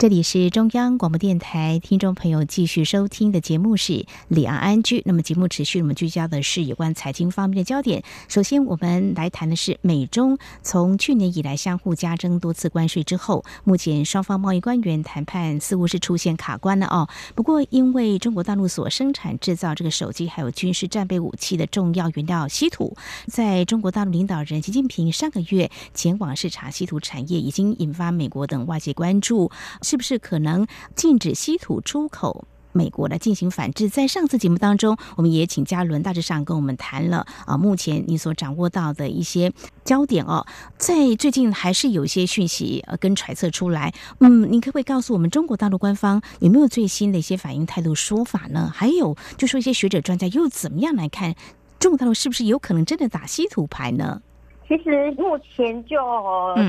[0.00, 3.92] 这里是中央广播电台，听众朋友继续收听的节目是
[4.28, 5.00] 《李昂安居》。
[5.04, 8.02] 那么节目持续，我们聚焦的是有关财经方面的焦点。
[8.26, 17.06] 首先，我们来谈的是美中从去年以来相互加征多次关税之后，目前双方贸易官员谈判似乎是出现卡关了哦。
[17.34, 22.96] 不过，因为中国大陆所生产制造这个手机还有军事战备武器的重要原料稀土，
[23.26, 29.50] 在中国大陆领导人习近平上个月前往视察稀土产业，已经引发美国等外界关注。
[29.90, 32.44] 是不是可能禁止稀土出口？
[32.70, 33.88] 美国来进行反制？
[33.88, 39.52] 在上次节目当中，我们也请嘉伦大致上跟我们谈了啊，目前你所掌握到的一些
[39.84, 40.46] 焦点哦。
[40.78, 48.70] 在最近还是有一些讯息呃跟揣测出来，嗯，你可不可以告诉我们中国大陆官方有没有最新的一些反应态度说法呢？
[48.72, 51.34] 还有就说一些学者专家又怎么样来看
[51.80, 54.22] 中国大陆是不是有可能真的打稀土牌呢？
[54.70, 55.98] 其实目前就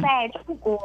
[0.01, 0.75] 在出国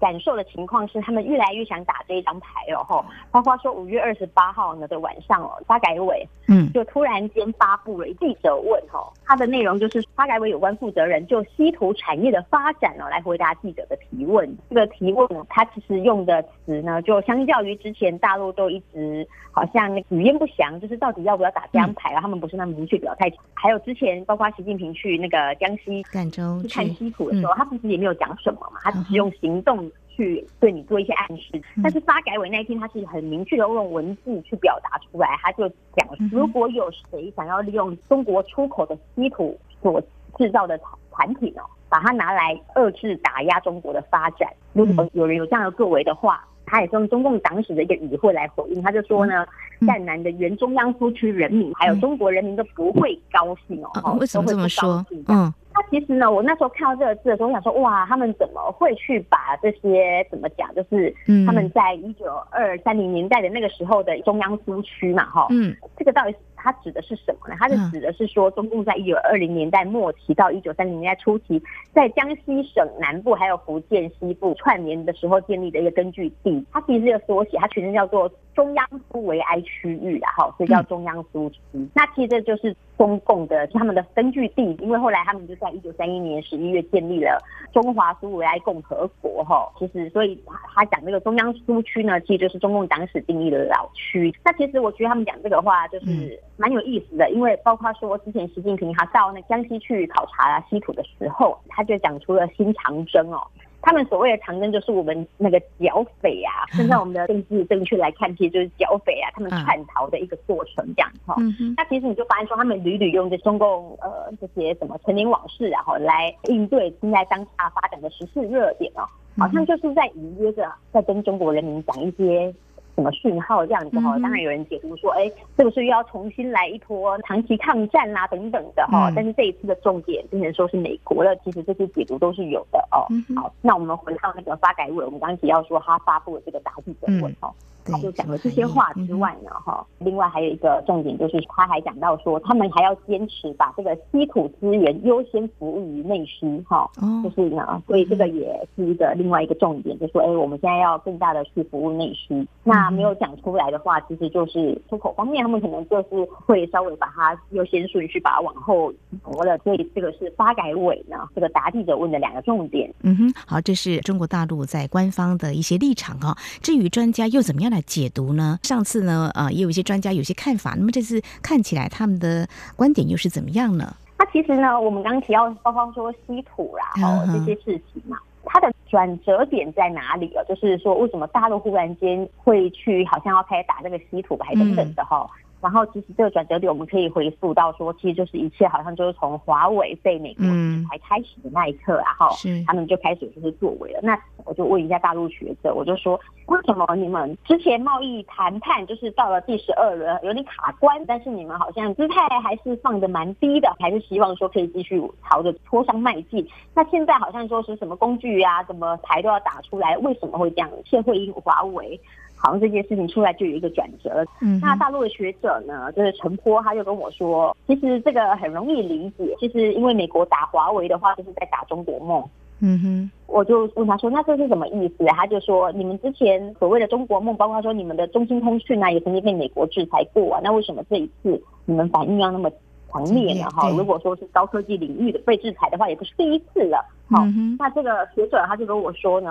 [0.00, 14.50] 感受的情况是，他们越来越想打这一张牌哦，吼，包括说五月二十八号呢的晚上哦，发改委嗯就突然间发布了记者问哦，它的内容就是发改委有关负责人就稀土产业的发展哦来回答记者的提问。
[14.70, 23.30] 这个提问呢，他其实用的词呢，就相较于之前大陆都一直好像语焉不详，就是到底要不要打这张牌啊，他们不是那么明确表态。
[23.52, 26.53] 还有之前包括习近平去那个江西赣州。
[26.62, 31.60] 去看稀土的时候，他其实也没有讲什么嘛，他只是用行动去对你做一些暗示。
[31.82, 40.00] 但是发改委那一天，他是很明确的用文字去表达出来，他就讲，如果有谁想要利用中国出口的稀土所
[40.38, 40.78] 制造的
[41.12, 49.46] 产品哦，把它拿来遏制打压中国的发展，如果有人有这样的作为的话，他也是用中共党史的一个语汇来回应，他就说呢，
[49.80, 55.04] 赣南的原中央苏区人民还有中国人民都不会高兴哦，为什么这么说？
[55.28, 55.52] 嗯。
[55.76, 61.12] 那其实呢，我那时候看到这个字的时候，我想说，哇，他们怎么会去把这些怎么讲，就是
[61.44, 66.34] 他们在一九二三零年代的那个时候的中央苏区嘛，哈，嗯，这个到底
[66.64, 67.54] 它指的是什么呢？
[67.60, 71.62] 它是指的是说，中共在一九二零年代末期到一九三零年代初期，
[71.92, 76.64] 在江西省南部还有福建西部串联的时候建立的一个根据地。
[76.72, 81.58] 它其实是一个缩写，它全称叫做中央苏维埃区域啊，哈，所以叫中央苏区。
[81.94, 85.54] 那其实这就是中共的他们的根据地，因为后来他们就。
[85.64, 87.40] 在一九三一年十一月建立了
[87.72, 94.34] 中华苏维埃共和国，哈，其实所以他他讲这个中央苏区呢，其实就是中共党史定义的老区。
[94.44, 103.40] 那其实我觉得他们讲这个话就是蛮有意思的，因为包括说之前习近平他到那江西去考察稀土的时候，他就讲出了新长征哦。
[103.84, 111.36] 他们所谓的长征就是我们那个剿匪啊，现在我们的政治正确来看，其实就是剿匪啊，他们叛逃的一个过程这样哈。
[111.76, 119.06] 那其实你就发现说，他们屡屡用这中共呃这些什么陈年往事，然后来应对现在当下发展的时事热点哦，
[119.38, 122.52] 好像就是在隐约着在跟中国人民讲一些。
[122.94, 124.18] 什么讯号这样子哈？
[124.18, 125.24] 当然有人解读说，哎，
[125.56, 129.10] 是不是又要重新来一波长期抗战啊等等的哈？
[129.14, 133.06] 但是这一次的重点变成说是美国了，其实这些解读都是有的哦。
[133.34, 137.52] 好，那我们回到那个发改委，我们刚刚提到说他发布了这个答记者问哦。
[137.84, 146.90] 他就讲了这些话之外呢，哈，另外还有一个重点就是，他还讲到说，他们还要坚持把这个稀土资源优先服务于内需，哈，
[147.22, 152.46] 就是呢，所以这个也是一个另外一个重点，就说，哎，我们现在要更大的去服务内需。
[152.62, 158.92] 那没有讲出来的话，其实就是出口方面，他们可能就是会稍微把它优先顺序把它往后
[159.24, 159.58] 挪了。
[159.58, 162.92] 所以这个是发改委呢，这个答记者问的两个重点。
[163.02, 166.36] 嗯哼，好，这是中国大陆在官方的一些立场啊。
[166.62, 168.58] 至于专家又怎么样来解读呢？
[168.62, 170.74] 上次呢，呃，也有一些专家有些看法。
[170.78, 173.94] 那么这次看起来他们的观点又是怎么样呢？
[174.16, 180.44] 那其实呢，我们刚刚提到，包括说稀土啦，哦这些事情嘛，它的转折点在哪里啊？
[180.48, 185.28] 就是说，为什么大陆忽然间会去好像要开始打这个稀土牌等等的哈？
[185.64, 192.28] 然后其实这个转折点，我们可以回溯到说，其实就是一切好像就是从华为被美国制裁开始的那一刻啊，哈，
[192.66, 194.00] 他们就开始就是作为了。
[194.02, 206.46] 那我就问一下大陆学者，我就说，为什么你们之前贸易谈判就是到了第十二轮有点卡关，但是你们好像姿态还是放的蛮低的，还是希望说可以继续朝着磋商迈进。
[206.74, 210.70] 那现在好像说是什么工具啊，什么牌都要打出来，为什么会这样？
[210.84, 211.98] 谢会英、华为。
[212.44, 214.24] 好像这件事情出来就有一个转折。
[214.40, 219.34] 嗯，那大陆的学者呢，就是陈波，他就跟我说，其实这个很容易理解。
[219.40, 222.22] 其实因为美国打华为的话，就是在打中国梦。
[222.60, 225.04] 嗯哼，我就问他说，那这是什么意思？
[225.06, 232.50] 他就说，你们之前所谓的中国梦，包括说你们的中兴通讯啊，也曾经被美国制裁过啊，那为什么这一次你们反应要那么？
[232.94, 236.78] 强烈呢哈，如果说是高科技领域的被制裁的话，也不是第一次了。
[237.10, 237.22] 好，
[237.58, 239.30] 那这个学者他就跟我说呢，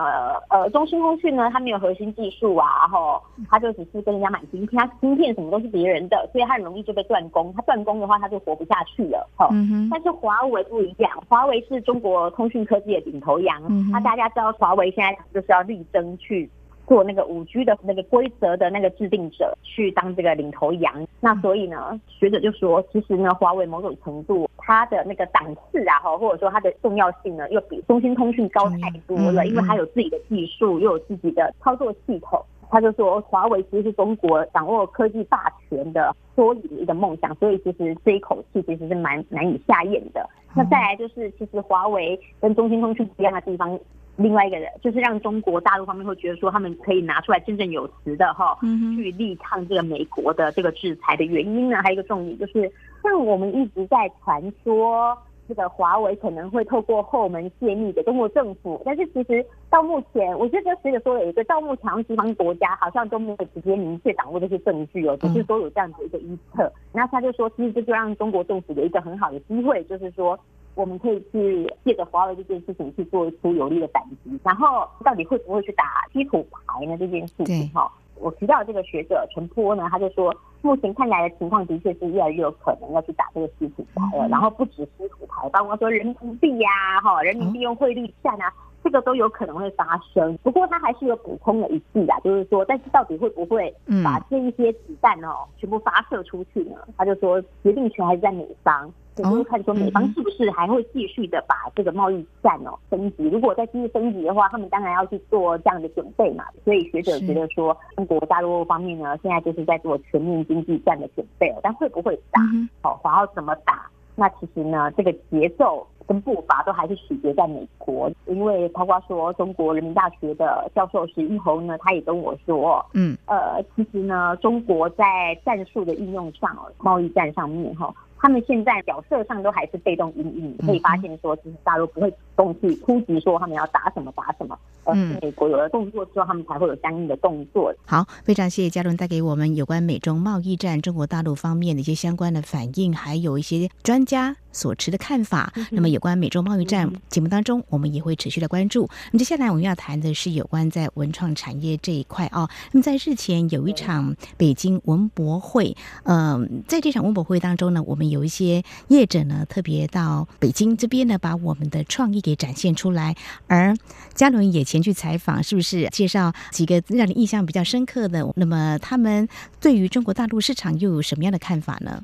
[0.49, 7.51] 呃，中兴通讯呢，它没有核心技术啊，然后他就只是跟人家买芯片，他芯片什么都是别人的，所以他很容易就被断供。
[7.53, 9.27] 他断供的话，他就活不下去了。
[9.35, 9.49] 好，
[9.89, 13.59] 但是华为不一样，华为是中国通讯科技的领头羊。
[13.91, 16.49] 那大家知道，华为现在就是要力争去。
[16.87, 21.07] 做那个五 G 的那个规则的那个制定者，去当这个领头羊。
[21.21, 32.43] 那所以呢，学者就说，其实呢，华为某种程度它的那个档次啊，哈，或者说它的重要性呢，又比中兴通讯高太多了，因为它有自己的技术，又有自己的操作系统。
[32.69, 40.27] 他就说，华为其实是中国掌握科技霸权的缩影一个梦想，所以其实这一口气其实是蛮难以下咽的。
[40.55, 43.79] 那再来就是，其实华为跟中兴通讯不一样的地方。
[44.15, 48.55] 另外一个人就是让中国大陆方面会觉得说他们可以拿出来振振有词的哈，
[48.95, 70.39] 去力抗这个美国的这个制裁的原因呢，还有一个重点就是，像我们一直在传说这个华为可能会透过后门泄密给中国政府，但是其实到目前，我觉得随着说了一个到目前西方国家好像都没有直接明确掌握这些证据哦，只是说有这样子一个预测，那他就说其实这就让中国政府有一个很好的机会，就是说。
[70.75, 76.97] 我们可以去借着华为这件事情去做出有力的反击，然后到底会不会去打稀土牌呢？
[76.97, 86.69] 这件事情哈，我提到这个学者陈波呢，他就说，目前看来的情况的确是越来越有可能要去打这个稀土牌了，然后不止稀土牌，包括说人民币呀，
[87.03, 88.51] 哈，人民币用汇率战啊，
[88.83, 90.35] 这个都有可能会发生。
[90.41, 96.77] 不过他还是有补充了一句啊，就是说，但是到底会不会把这一些子弹哦全部发射出去呢？
[96.97, 98.91] 他就说，决定权还是在美方。
[99.15, 106.45] 就是看说美方是不是还会继续的把这个贸易战哦升级，如果再继续升级的话，他们当然要去做这样的准备嘛。
[106.63, 112.41] 所以学者觉得说，中国大陆方面呢，现在就是在做全面经济战的准备哦，但会不会打？
[112.81, 113.87] 好，然后怎么打？
[114.15, 127.93] 那其实呢，这个节奏跟步伐都还是取决在美国，因为包括说中国人民大学的教授石一红呢，他也跟我说，嗯，呃，其实呢，中国在战术的应用上，贸易战上面哈。
[128.23, 137.75] 他们现在角色上都还是被动应应，可以发现说，其实大陆不会主动去突击说他们要打什么打什么，而是美国有了动作之后，他们才会有相应的动作。
[137.85, 145.51] 好，非常谢谢嘉伦带给我们有关美中贸易战、中国大陆方面的一些相关的反应，还有一些专家所持的看法。
[145.71, 148.87] 那么有关美洲贸易战节目当中，我们也会持续的关注。
[149.11, 152.49] 那么接下来我们要谈的是有关在文创产业这一块哦。
[152.71, 163.15] 那么在日前有一场北京文博会，嗯，在这场文博会当中呢，我们有一些业者呢，特别到北京这边呢，把我们的创意给展现出来。
[163.47, 163.75] 而
[164.13, 168.23] 嘉伦也前去采访，是不是介绍几个让你印象比较深刻的？
[168.35, 169.27] 那么他们
[169.59, 172.03] 对于中国大陆市场又有什么样的看法呢？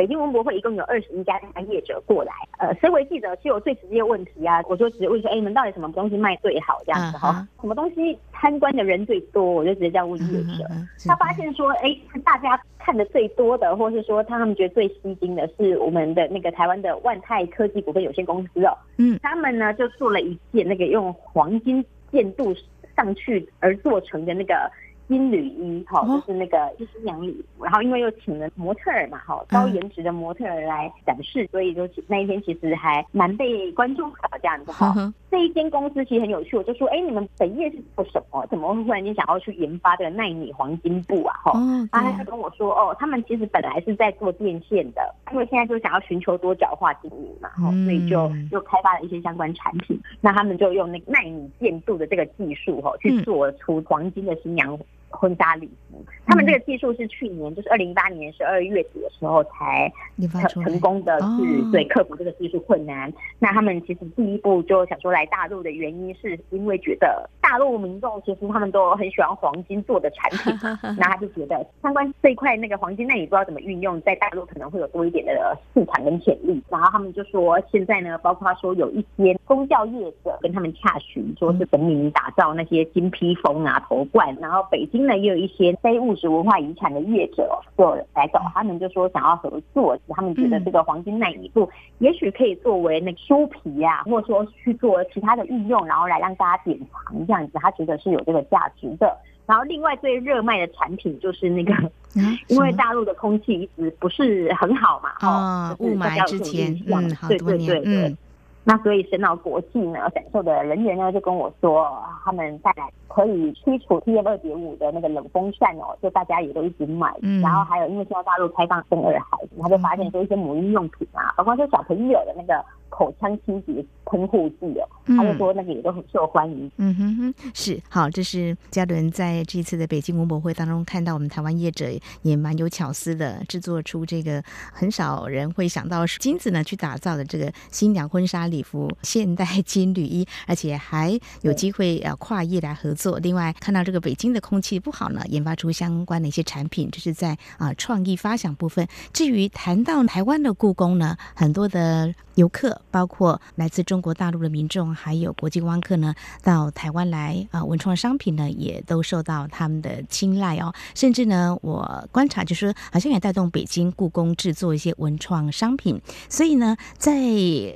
[0.00, 1.38] 北京文博会一共有二十一家
[1.68, 7.46] 业者过来，呃，身为记者是有最直接问题啊，我就直接问说，哎，你们到底什么东西卖最好这样子哈？
[7.60, 9.44] 什么东西参观的人最多？
[9.44, 10.64] 我就直接这样问业者。
[11.06, 11.94] 他发现说，哎，
[12.24, 22.54] 大家看的最多的，或是说他们觉得最吸睛的是我们的那个台湾的万泰科技股份有限公司哦，嗯，他们呢就做了一件那个用黄金建度
[22.96, 24.70] 上去而做成的那个。
[25.10, 27.64] 金缕衣，哈，就是那个就是新娘礼服。
[27.64, 35.12] 然后因为又请了模特儿嘛，哈，高颜值的模特儿来展示，所以就那一天其实还蛮被观众的这样子哈。
[35.28, 38.46] 这一间公司其实很有趣，我就说，哎，你们本业是做什么？
[38.46, 41.34] 怎么会忽然间想要去研发这个纳米黄金布啊？
[41.42, 41.52] 哈，
[41.92, 50.00] 然后他就跟我说，哦，他们其实本来是在做电线的，因为现在就想要寻求多角化经营嘛，哈，所以就又开发了一些相关产品。
[50.20, 54.78] 那他们就用那个纳米电镀的这个技术，哈，去做出黄金的新娘。
[55.10, 59.92] 婚纱礼服，他们这个技术是去年，就是二零一八年十二月底的时候才
[60.30, 63.12] 成成功的去对克服这个技术困难。
[63.38, 70.56] 那他们其实第一步就想说来大陆的原因，是因为觉得大陆民众其实他们都很喜欢黄金做的产品，
[70.98, 76.62] 那他就觉得相关这一块那个黄金，那也不知道怎么运用，在大陆可能会有多一点的市场跟潜力。
[76.68, 85.00] 然后他们就说，现在呢，包括说有一些宗教业者跟他们洽询，说是本民打造那些金披风啊、头冠，然后北京。
[85.00, 99.16] 呢也有一些非物质文化遗产的业者就来找他们，就说想要合作，他们觉得这个黄金耐米布也许可以作为那个书皮啊，或者说去做其他的运用，然后来让大家典藏这样子，他觉得是有这个价值的。
[99.46, 101.72] 然后另外最热卖的产品就是那个，
[102.46, 108.16] 因为大陆的空气一直不是很好嘛，哦，雾霾之前，嗯，好多年，嗯。
[108.64, 111.90] 那所以神脑国际呢，感受的人员呢就跟我说，
[112.24, 117.12] 他们带来可以驱除 PM 二点五的那个冷风扇哦，就大家也都一直买。
[117.22, 117.40] 嗯。
[117.40, 122.64] 然后还有，因为现在大陆开放生二孩子，他就发现说一些母婴用品啊，包括说小朋友的那个。
[122.90, 126.70] 口腔清洁喷护剂哦，他就说那个也都很受欢迎。
[126.76, 131.86] 嗯哼哼，是好，这是嘉伦在这次的北京文博会当中看到我们台湾业者
[132.22, 143.18] 也蛮有巧思的，制作出这个很少人会想到金子呢去打造的这个新娘婚纱礼服现代金缕衣，而且还有机会呃 跨业来合作。
[143.20, 148.86] 另外看到这个北京的空气不好呢，研发出相关的一些产品，这是在啊创意发想部分。
[149.12, 152.79] 至于谈到台湾的故宫呢，很多的游客。
[152.90, 160.72] 包括来自中国大陆的民众，还有国际观客呢，到台湾来啊，文创商品呢也都受到他们的青睐哦。
[160.94, 166.00] 甚至呢，我观察就是好像也带动北京故宫制作一些文创商品。
[166.28, 167.12] 所以呢，在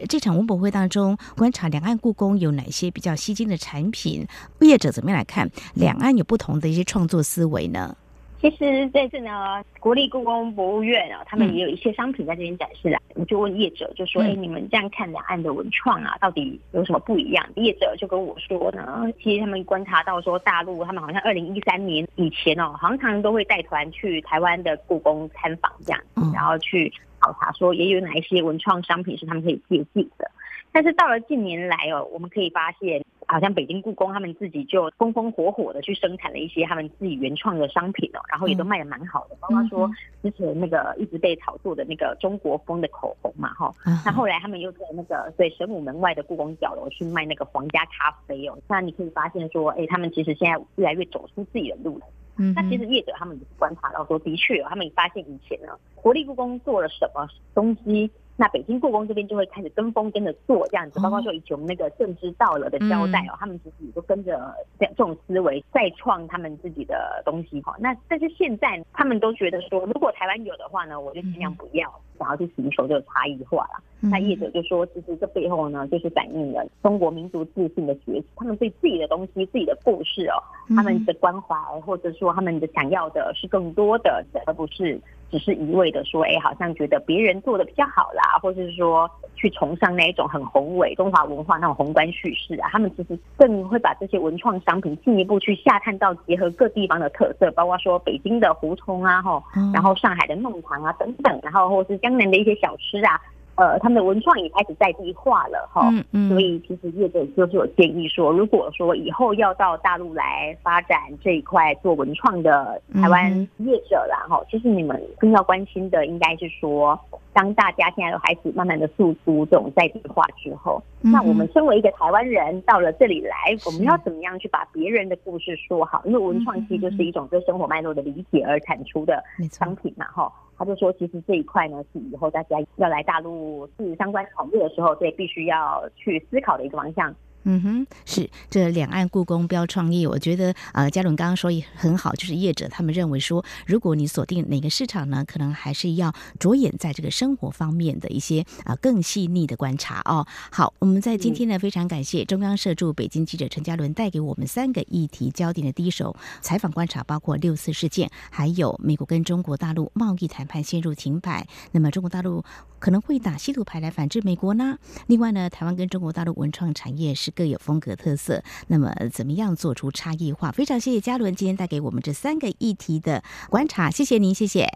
[0.08, 4.26] 这场文博会当中，观察两岸故宫有哪些比较吸睛的产品，
[4.60, 7.96] 业者怎么样来看两岸有不同的一些创作思维呢？
[8.44, 13.00] 其实这次呢，国立故宫博物院啊，他们也有一些商品在这边展示啦。
[13.14, 26.00] 我就问业者，就说：“哎，你们这样看两岸的文创啊，到底有什么不一样？”业者就跟我说呢，其实他们观察到说，大陆他们好像二零一三年以前哦，常常都会带团去台湾的故宫参访这样，
[26.34, 30.30] 然后去考察说，也有哪一些文创商品是他们可以借鉴的。
[30.74, 33.02] 但是到了近年来哦，我们可以发现。
[33.26, 39.90] 好像北京故宫他们自己就风风火火的去生产了一些他们自己原创的商品哦，然后也都卖的蛮好的，包括说
[40.22, 52.04] 之前那个一直被炒作的那个中国风的口红嘛哈，那后来他们又在那个对神武门外的故宫角楼去卖那个皇家咖啡哦，那你可以发现说，哎，他们其实现在越来越走出自己的路了。
[52.36, 58.10] 嗯，那其实业者他们观察到说，的确，他们发现以前呢，国立故宫做了什么东西。
[58.36, 67.76] 那北京故宫这边就会开始跟风跟着做这样子，包括说以前我们那个政知道了的交代哦，他们其实也都跟着这这种思维再创他们自己的东西哈。
[67.78, 71.88] 那但是现在他们都觉得说，如果台湾有的话呢，我就尽量不要，
[72.18, 73.82] 想要去寻求这个差异化了。
[74.00, 80.36] 那业者就说，其实这背后呢，就是反映了中国民族自信的崛起，他们对自己的东西、自己的故事哦，
[80.76, 85.00] 他们的关怀或者说他们的想要的是更多的，而不是。
[85.30, 92.68] 只是一味的说，哎，好像觉得别人做的比较好啦，或者是说去崇尚那一种很宏伟中华文化那种宏观叙事啊。
[92.70, 99.42] 他们其实更会把这些文创商品进一步去下探到结合各地方的特色，包括说北京的胡同啊，哈，
[99.72, 103.18] 然后上海的弄堂啊等等，然后或是江南的一些小吃啊。
[103.56, 105.88] 呃，他们的文创也开始在地化了哈，
[106.28, 116.98] 所以其实业者就是有建议说，如果说以后要到大陆来发展这一块做文创的台湾业者啦哈，其实你们更要关心的应该是说，
[117.34, 123.34] 当大家现在都开始慢慢的诉诸这种在地化之后，那我们身为一个台湾人到了这里来，
[123.66, 126.00] 我们要怎么样去把别人的故事说好？
[126.06, 130.32] 因为文创其实就是一种对生活脉络的理解而产出的商品嘛哈。
[130.56, 137.12] 他就说，其实这一块呢，是以后大家要来大陆是相关产业的时候，对必须要去思考的一个方向。
[137.44, 150.26] 嗯哼，是这两岸故宫标创意，我觉得呃，嘉伦刚刚说也很好，就是业者他们认为说，如果你锁定哪个市场呢，可能还是要着眼在这个生活方面的一些啊更细腻的观察哦。
[150.50, 162.42] 好，我们在今天呢，非常感谢中央社驻北京记者陈嘉伦带给我们三个议题焦点的第一手采访观察，包括六四事件，还有美国跟中国大陆贸易谈判陷入停摆，那么中国大陆
[162.78, 164.78] 可能会打稀土牌来反制美国呢？
[165.08, 167.33] 另外呢，台湾跟中国大陆文创产业是。
[167.34, 170.50] 各有风格特色，那么怎么样做出差异化？
[170.52, 174.68] 非常谢谢嘉伦今天带给我们这三个议题的观察，谢谢您，谢谢，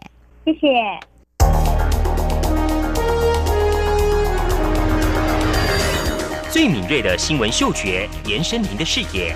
[0.45, 0.99] 谢谢。
[6.51, 9.35] 最敏锐的新闻嗅觉，延伸您的视野，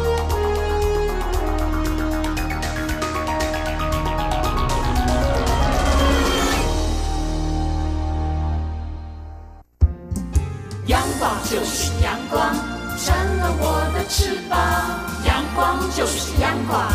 [16.71, 16.89] 光，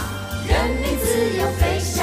[0.48, 2.02] 任你自由飞翔。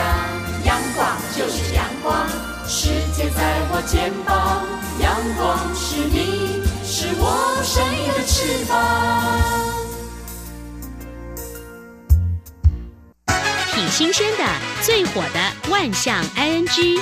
[0.63, 2.29] 阳光就是阳光，
[2.67, 4.63] 世界在我肩膀。
[4.99, 8.71] 阳光是你，是我生命的翅膀。
[13.73, 14.45] 挺新鲜的，
[14.83, 17.01] 最火的万象 ING。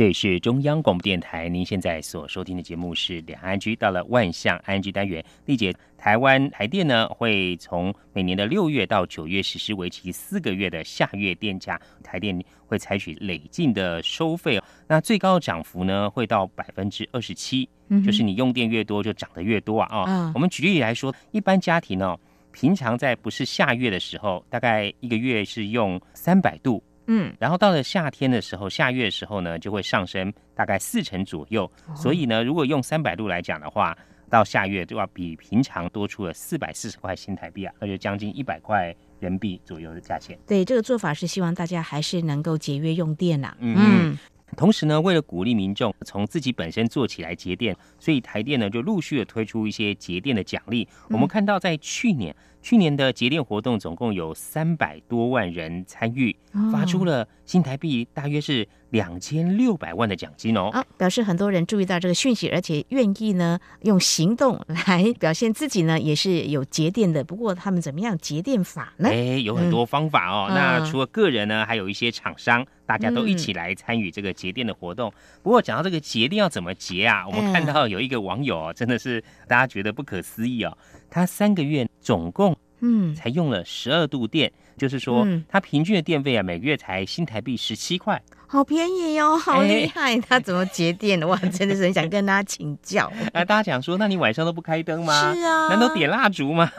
[0.00, 3.76] 这里是中央广播电台，您现在所收听的节目是两岸居。
[3.76, 17.68] 到了万象安居单元，丽姐，台湾台电呢会从每年的六月到九月实施为期四个月的下月电价，台电会采取累进的收费，那最高的涨幅呢会到百分之二十七，
[18.02, 20.32] 就是你用电越多就涨得越多啊啊！
[20.34, 22.16] 我们举例来说，一般家庭呢，
[22.52, 26.82] 平常在不是下月的时候，大概一个月是用三百度。
[27.12, 31.68] 嗯，然后到了夏天的时候，下月的时候呢，就会上升大概四成左右。
[31.96, 33.98] 所以呢，如果用三百度来讲的话，
[34.28, 40.38] 到下月就要比平常多出了四百四十块新台币啊，那就将近一百块人民币左右的价钱。
[40.46, 43.56] 对，这个做法是希望大家还是能够节约用电呐。
[43.58, 44.16] 嗯，
[44.56, 50.86] 同时呢，为了鼓励民众从自己本身做起来节电，所以台电呢就陆续的推出一些节电的奖励。
[51.08, 52.32] 我们看到在去年。
[52.62, 56.34] 去年的节电活动总共有三百多万人参与，
[56.72, 60.68] 发出了新台币大约是两千六百万的奖金哦。
[60.72, 67.24] 啊，表示很多人注意到这个讯息，而且愿意呢用行动来表现自己呢也是有节电的。
[67.24, 69.08] 不过他们怎么样节电法呢？
[69.08, 70.48] 哎，有很多方法哦。
[70.50, 75.10] 那除了个人呢，还有一些厂商，大家都一起来参与这个节电的活动。
[75.42, 77.26] 不过讲到这个节电要怎么节啊？
[77.26, 80.76] 我们看到有一个网友哦，真的是大家觉得不可思议哦。
[81.12, 90.18] 他三个月总共嗯才用了十二度电，就是说他平均的电费啊每个月才新台币十七块，好便宜哦，好厉害！
[90.20, 91.26] 他怎么节电的？
[91.26, 93.10] 哇， 真的是很想跟大家请教。
[93.32, 95.34] 那大家讲说，那你晚上都不开灯吗？
[95.34, 96.70] 是啊，难道点蜡烛吗？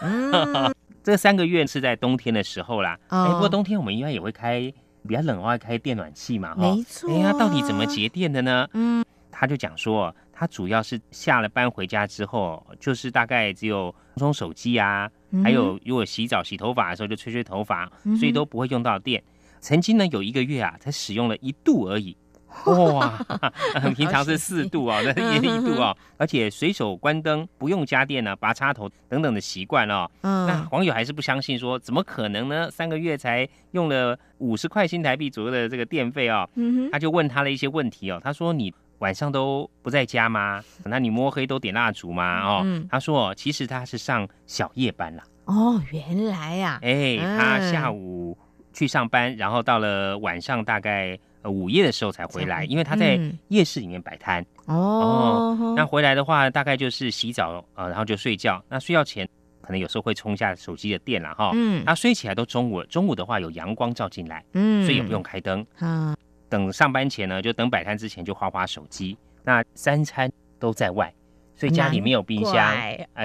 [1.04, 2.98] 这三个月是在冬天的时候啦。
[3.08, 4.72] 哎，不过冬天我们应该也会开，
[5.08, 6.54] 比较冷的话开电暖气嘛。
[6.58, 7.10] 没错。
[7.10, 8.68] 哎呀，到底怎么节电的呢？
[8.74, 10.16] 嗯，他就讲说。
[10.42, 15.08] 他主要是下了班回家之后，就是大概只有充手机啊，
[15.44, 17.86] 还有如果洗澡洗头发的时候就吹吹头发，
[18.20, 19.24] 所以都不会用到电。
[19.60, 22.18] 曾经呢有一个月啊，才使用了一度而已。
[22.66, 23.24] 哇，
[23.96, 30.10] 平常是四度哦，那也一度哦，而且随手关灯不用家电呢，拔插头等等的习惯哦。
[30.24, 32.68] 那网友还是不相信，说怎么可能呢？
[32.72, 36.50] 三个月才用了五十块新台币左右的这个电费哦。
[36.92, 38.74] 他就问他了一些问题哦，他说你。
[39.02, 40.64] 晚上都不在家吗？
[40.86, 42.42] 那你摸黑都点蜡烛吗？
[42.44, 45.24] 哦，他说其实他是上小夜班了。
[45.46, 48.38] 哦，原来呀，哎，他下午
[48.74, 54.46] 去上班，然后到了晚上大概呃午夜的时候才回来，因为他在夜市里面摆摊。
[54.66, 58.64] 哦，那回来的话大概就是洗澡呃，然后就睡觉。
[58.70, 59.28] 那睡觉前
[59.62, 61.52] 可能有时候会充一下手机的电了哈。
[61.56, 65.66] 嗯，他睡起来都中午了，中午的话有阳光照进来，嗯，所以也不用开灯。
[65.80, 66.16] 啊。
[66.52, 69.18] 等上班前呢，就等摆摊之前就划划手机。
[69.44, 70.30] 那三餐
[70.60, 71.12] 都在外，
[71.56, 72.76] 所以家里没有冰箱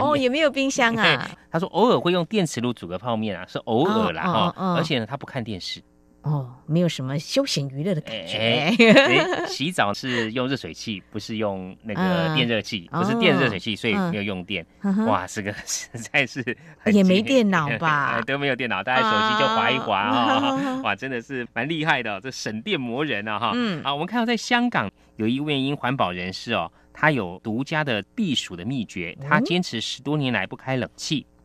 [0.00, 1.28] 哦，也没有冰箱啊。
[1.50, 5.82] 他说偶尔会用电磁炉煮个泡面啊，是偶尔啦哦哈、哦哦而且呢，他不看电视，
[6.26, 8.36] 哦，没有什么休闲娱乐的感觉。
[8.36, 14.66] 哎哎 洗澡是用热水器，不是用那个嗯电热器，哦不是电热水器，所以嗯没有用电。
[14.82, 16.42] 嗯哇，这个 实在是
[16.78, 23.52] 很也没惊电脑吧 哎都没有电脑，大家手机就划一划啊、啊哇，真的是蛮厉害的哦、这省电魔人啊哈。
[23.54, 31.24] 嗯好，我们看到在香港有一位因环保人士哦，他有独家的避暑的秘诀，他坚持十多年来不开冷气。
[31.28, 31.35] 嗯，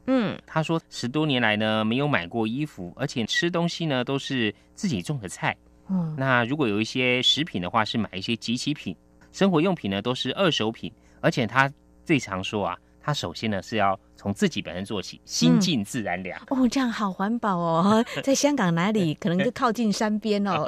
[0.46, 5.56] 他说十多年来呢没有买过衣服，而且吃东西呢都是自己种的菜。
[5.90, 8.96] 嗯那如果有一些食品的话，是买一些集齐品；
[9.32, 10.92] 生活用品呢都是二手品。
[11.20, 11.72] 而且他
[12.04, 16.42] 最常说啊，他首先呢是要从自己本身做起，心静自然凉。
[16.50, 20.66] 哦，这样好环保哦， 在香港哪里可能就靠近山边哦。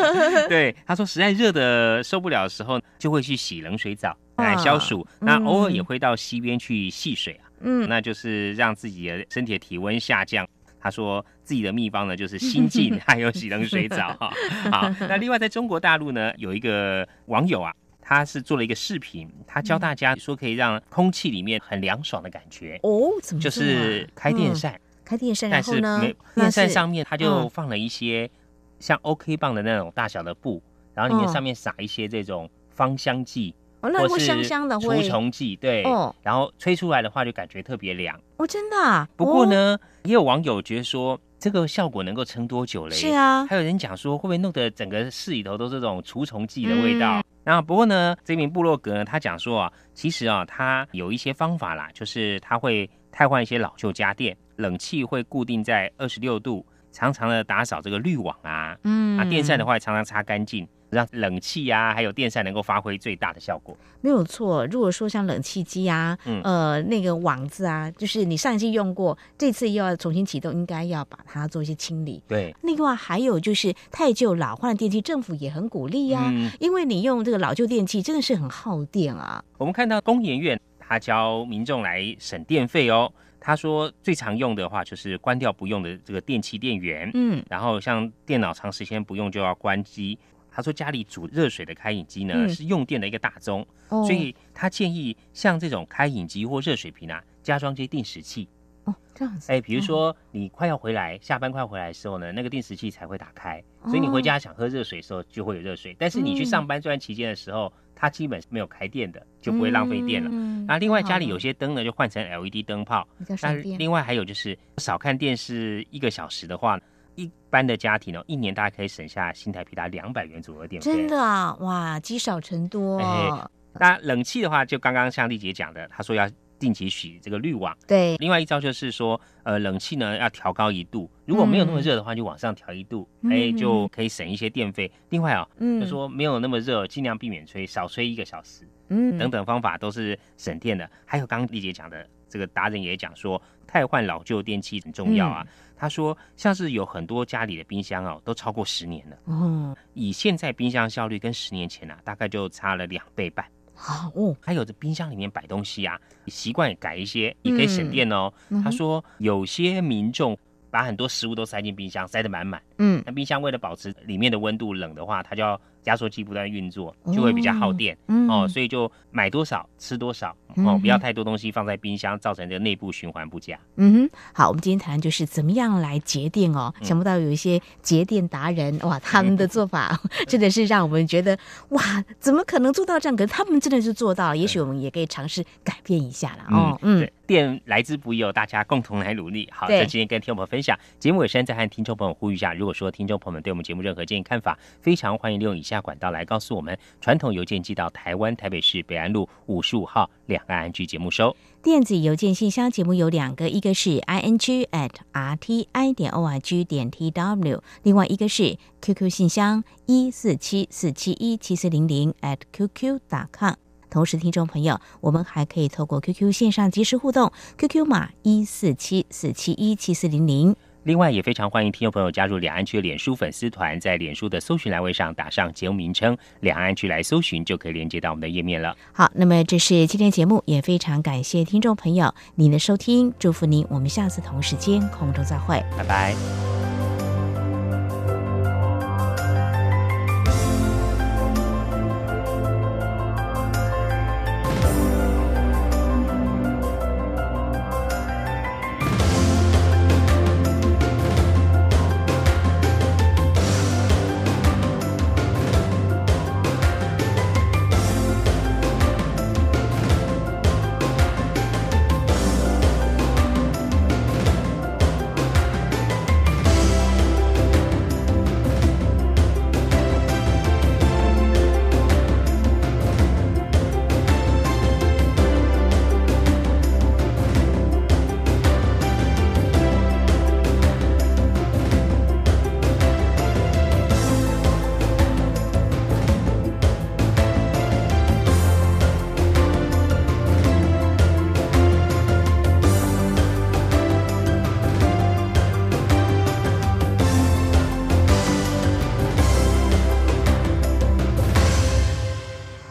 [0.48, 5.06] 对，他说实在热的受不了的时候，就会去洗冷水澡来啊消暑。
[5.20, 10.46] 那嗯偶尔也会到溪边去戏水啊，嗯，那就是让自己的身体的体温下降。
[10.78, 14.30] 他说自己的秘方呢，就是心静， 还有洗冷水澡哈。
[14.70, 28.30] 好，那另外在中国大陆呢，有一个网友啊，他是做了一个视频，他教大家说可以让空气里面很凉爽的感觉，哦，怎么就是开电扇，开电扇，但是呢没，那电扇上面他就嗯放了一些
[28.78, 30.62] 像 OK 棒的那种大小的布，
[30.92, 33.54] 然后里面哦上面撒一些这种芳香剂。
[33.84, 38.18] 哦那会或是香香的除会虫剂，对，哦然后吹出来的话就感觉特别凉。
[38.38, 39.06] 哦，真的啊。
[39.14, 42.94] 不过哦，呢，也有网友觉得说，这个效果能够撑多久嘞？
[42.94, 47.20] 是啊还有人讲说，会不会弄得整个市里头都是这种除虫剂的味道？
[47.20, 63.76] 嗯然后不过呢，这名部落格呢，他讲说啊，其实啊，他有一些方法啦，就是他会汰换一些老旧家电，冷气会固定在二十六度，常常的打扫这个滤网啊，嗯啊，电扇的话也常常擦干净，让冷气啊还有电扇能够发挥最大的效果。
[64.00, 64.66] 没有错。
[64.66, 72.22] 如果说像冷气机啊，嗯呃，那个网子啊，就是你上一季用过，这次又要重新启动，应该要把它做一些清理。
[72.28, 79.42] 对，另外还有就是太旧老化的电器，政府也很鼓励呀、嗯因为你用这个老旧电器真的是很耗电啊。
[79.58, 83.10] 我们看到工研院他教民众来省电费哦。
[83.40, 90.18] 他说最常用的话就是关掉不用的这个电器电源，嗯，然后像电脑长时间不用就要关机。
[90.54, 98.48] 他说家里煮热水的开饮机呢、嗯是用电的一个大宗，哦所以他建议像这种开饮机或热水瓶啊加装这些定时器。
[98.84, 99.50] 哦，这样子。
[99.50, 105.96] 哎，比如说你快要回来，下班快要回来的时候呢，那个定时器才会打开，所以你回家想喝热水的时候就会有热水。
[105.98, 110.28] 但是你去嗯上班这段期间的时候，它基本是没有开电的，就不会浪费电了。
[110.32, 113.06] 嗯那另外家里有些灯呢，就换成 LED 灯泡。
[113.42, 113.54] 那。
[113.76, 116.78] 另外还有就是少看电视一个小时的话，
[117.14, 120.92] 一般的家庭哦，一年大概可以省下新台币达两百元左右的电费。
[120.92, 127.76] 真的啊，哇，积少成多、哎那冷气的话，就刚刚像丽姐讲的，她说要定期洗这个滤网。
[127.88, 134.88] 对，另外一招就是说，呃，冷气呢要调高一度，如果没有那么热的话，就往上调一度，嗯哎、就可以省一些电费。
[135.08, 140.88] 另外啊、嗯就说没有那么热，尽量避免吹，少吹一个小时，嗯等等方法都是省电的。
[141.04, 145.46] 还有刚刚丽姐讲的，这个达人也讲说，汰换老旧电器很重要嗯啊。
[145.76, 153.44] 他说，像是有很多家里的冰箱哦，都超过十年了，哦，以现在冰箱效率跟十年前啊，大概就差了两倍半。
[153.74, 158.32] 好哦，还有这冰箱里面摆东西啊，习惯也改一些，也可以省电哦。
[158.48, 160.38] 嗯他说有些民众
[160.70, 162.62] 把很多食物都塞进冰箱，塞得满满。
[162.78, 167.96] 嗯，那冰箱为了保持里面的温度冷的话，它就要压缩机不断运作，就会比较耗电。
[168.08, 173.58] 嗯哦，所以就买多少吃多少哦不要太多东西放在冰箱，造成这个内部循环不佳。
[173.76, 176.72] 嗯哼，好，我们今天谈就是怎么样来节电哦。
[176.80, 181.38] 嗯想不到有一些节电达人，哇，他们的做法 真的是让我们觉得，
[181.70, 183.16] 哇，怎么可能做到这样？
[183.16, 186.78] 可是他们真的是做到了，也许我们也可以尝试改变一下了哦。
[186.82, 189.48] 嗯对，电来之不易哦，大家共同来努力。
[189.52, 196.78] 好，在今天跟听众朋友分享，节目尾声再和听众朋友呼吁一下，如果说听众朋友们对我们节目任何建议看法，非常欢迎利用以下下管道来告诉我们。
[197.00, 201.34] 传统邮件寄到台湾台北市北安路五十五号两岸安居节目收。
[201.62, 209.10] 电子邮件信箱节目有两个，一个是 i n g at r t i 点 o r g 点 t w，另外一个是 QQ
[209.10, 213.54] 信箱一四七四七一七四零零 at qq 打 com。
[213.90, 220.54] 同时，听众朋友，我们还可以透过 QQ 线上即时互动，QQ 码一四七四七一七四零零。
[220.84, 228.76] 另外，也非常欢迎听众朋友加入两岸区脸书粉丝团，在脸书的搜寻栏位上打上节目名称“两岸区”来搜寻，就可以连接到我们的页面了。
[228.92, 235.62] 好，那么这是今天节目，也非常感谢听众朋友您的收听，祝福您，我们下次同时间空中再会。
[235.76, 236.93] 拜拜。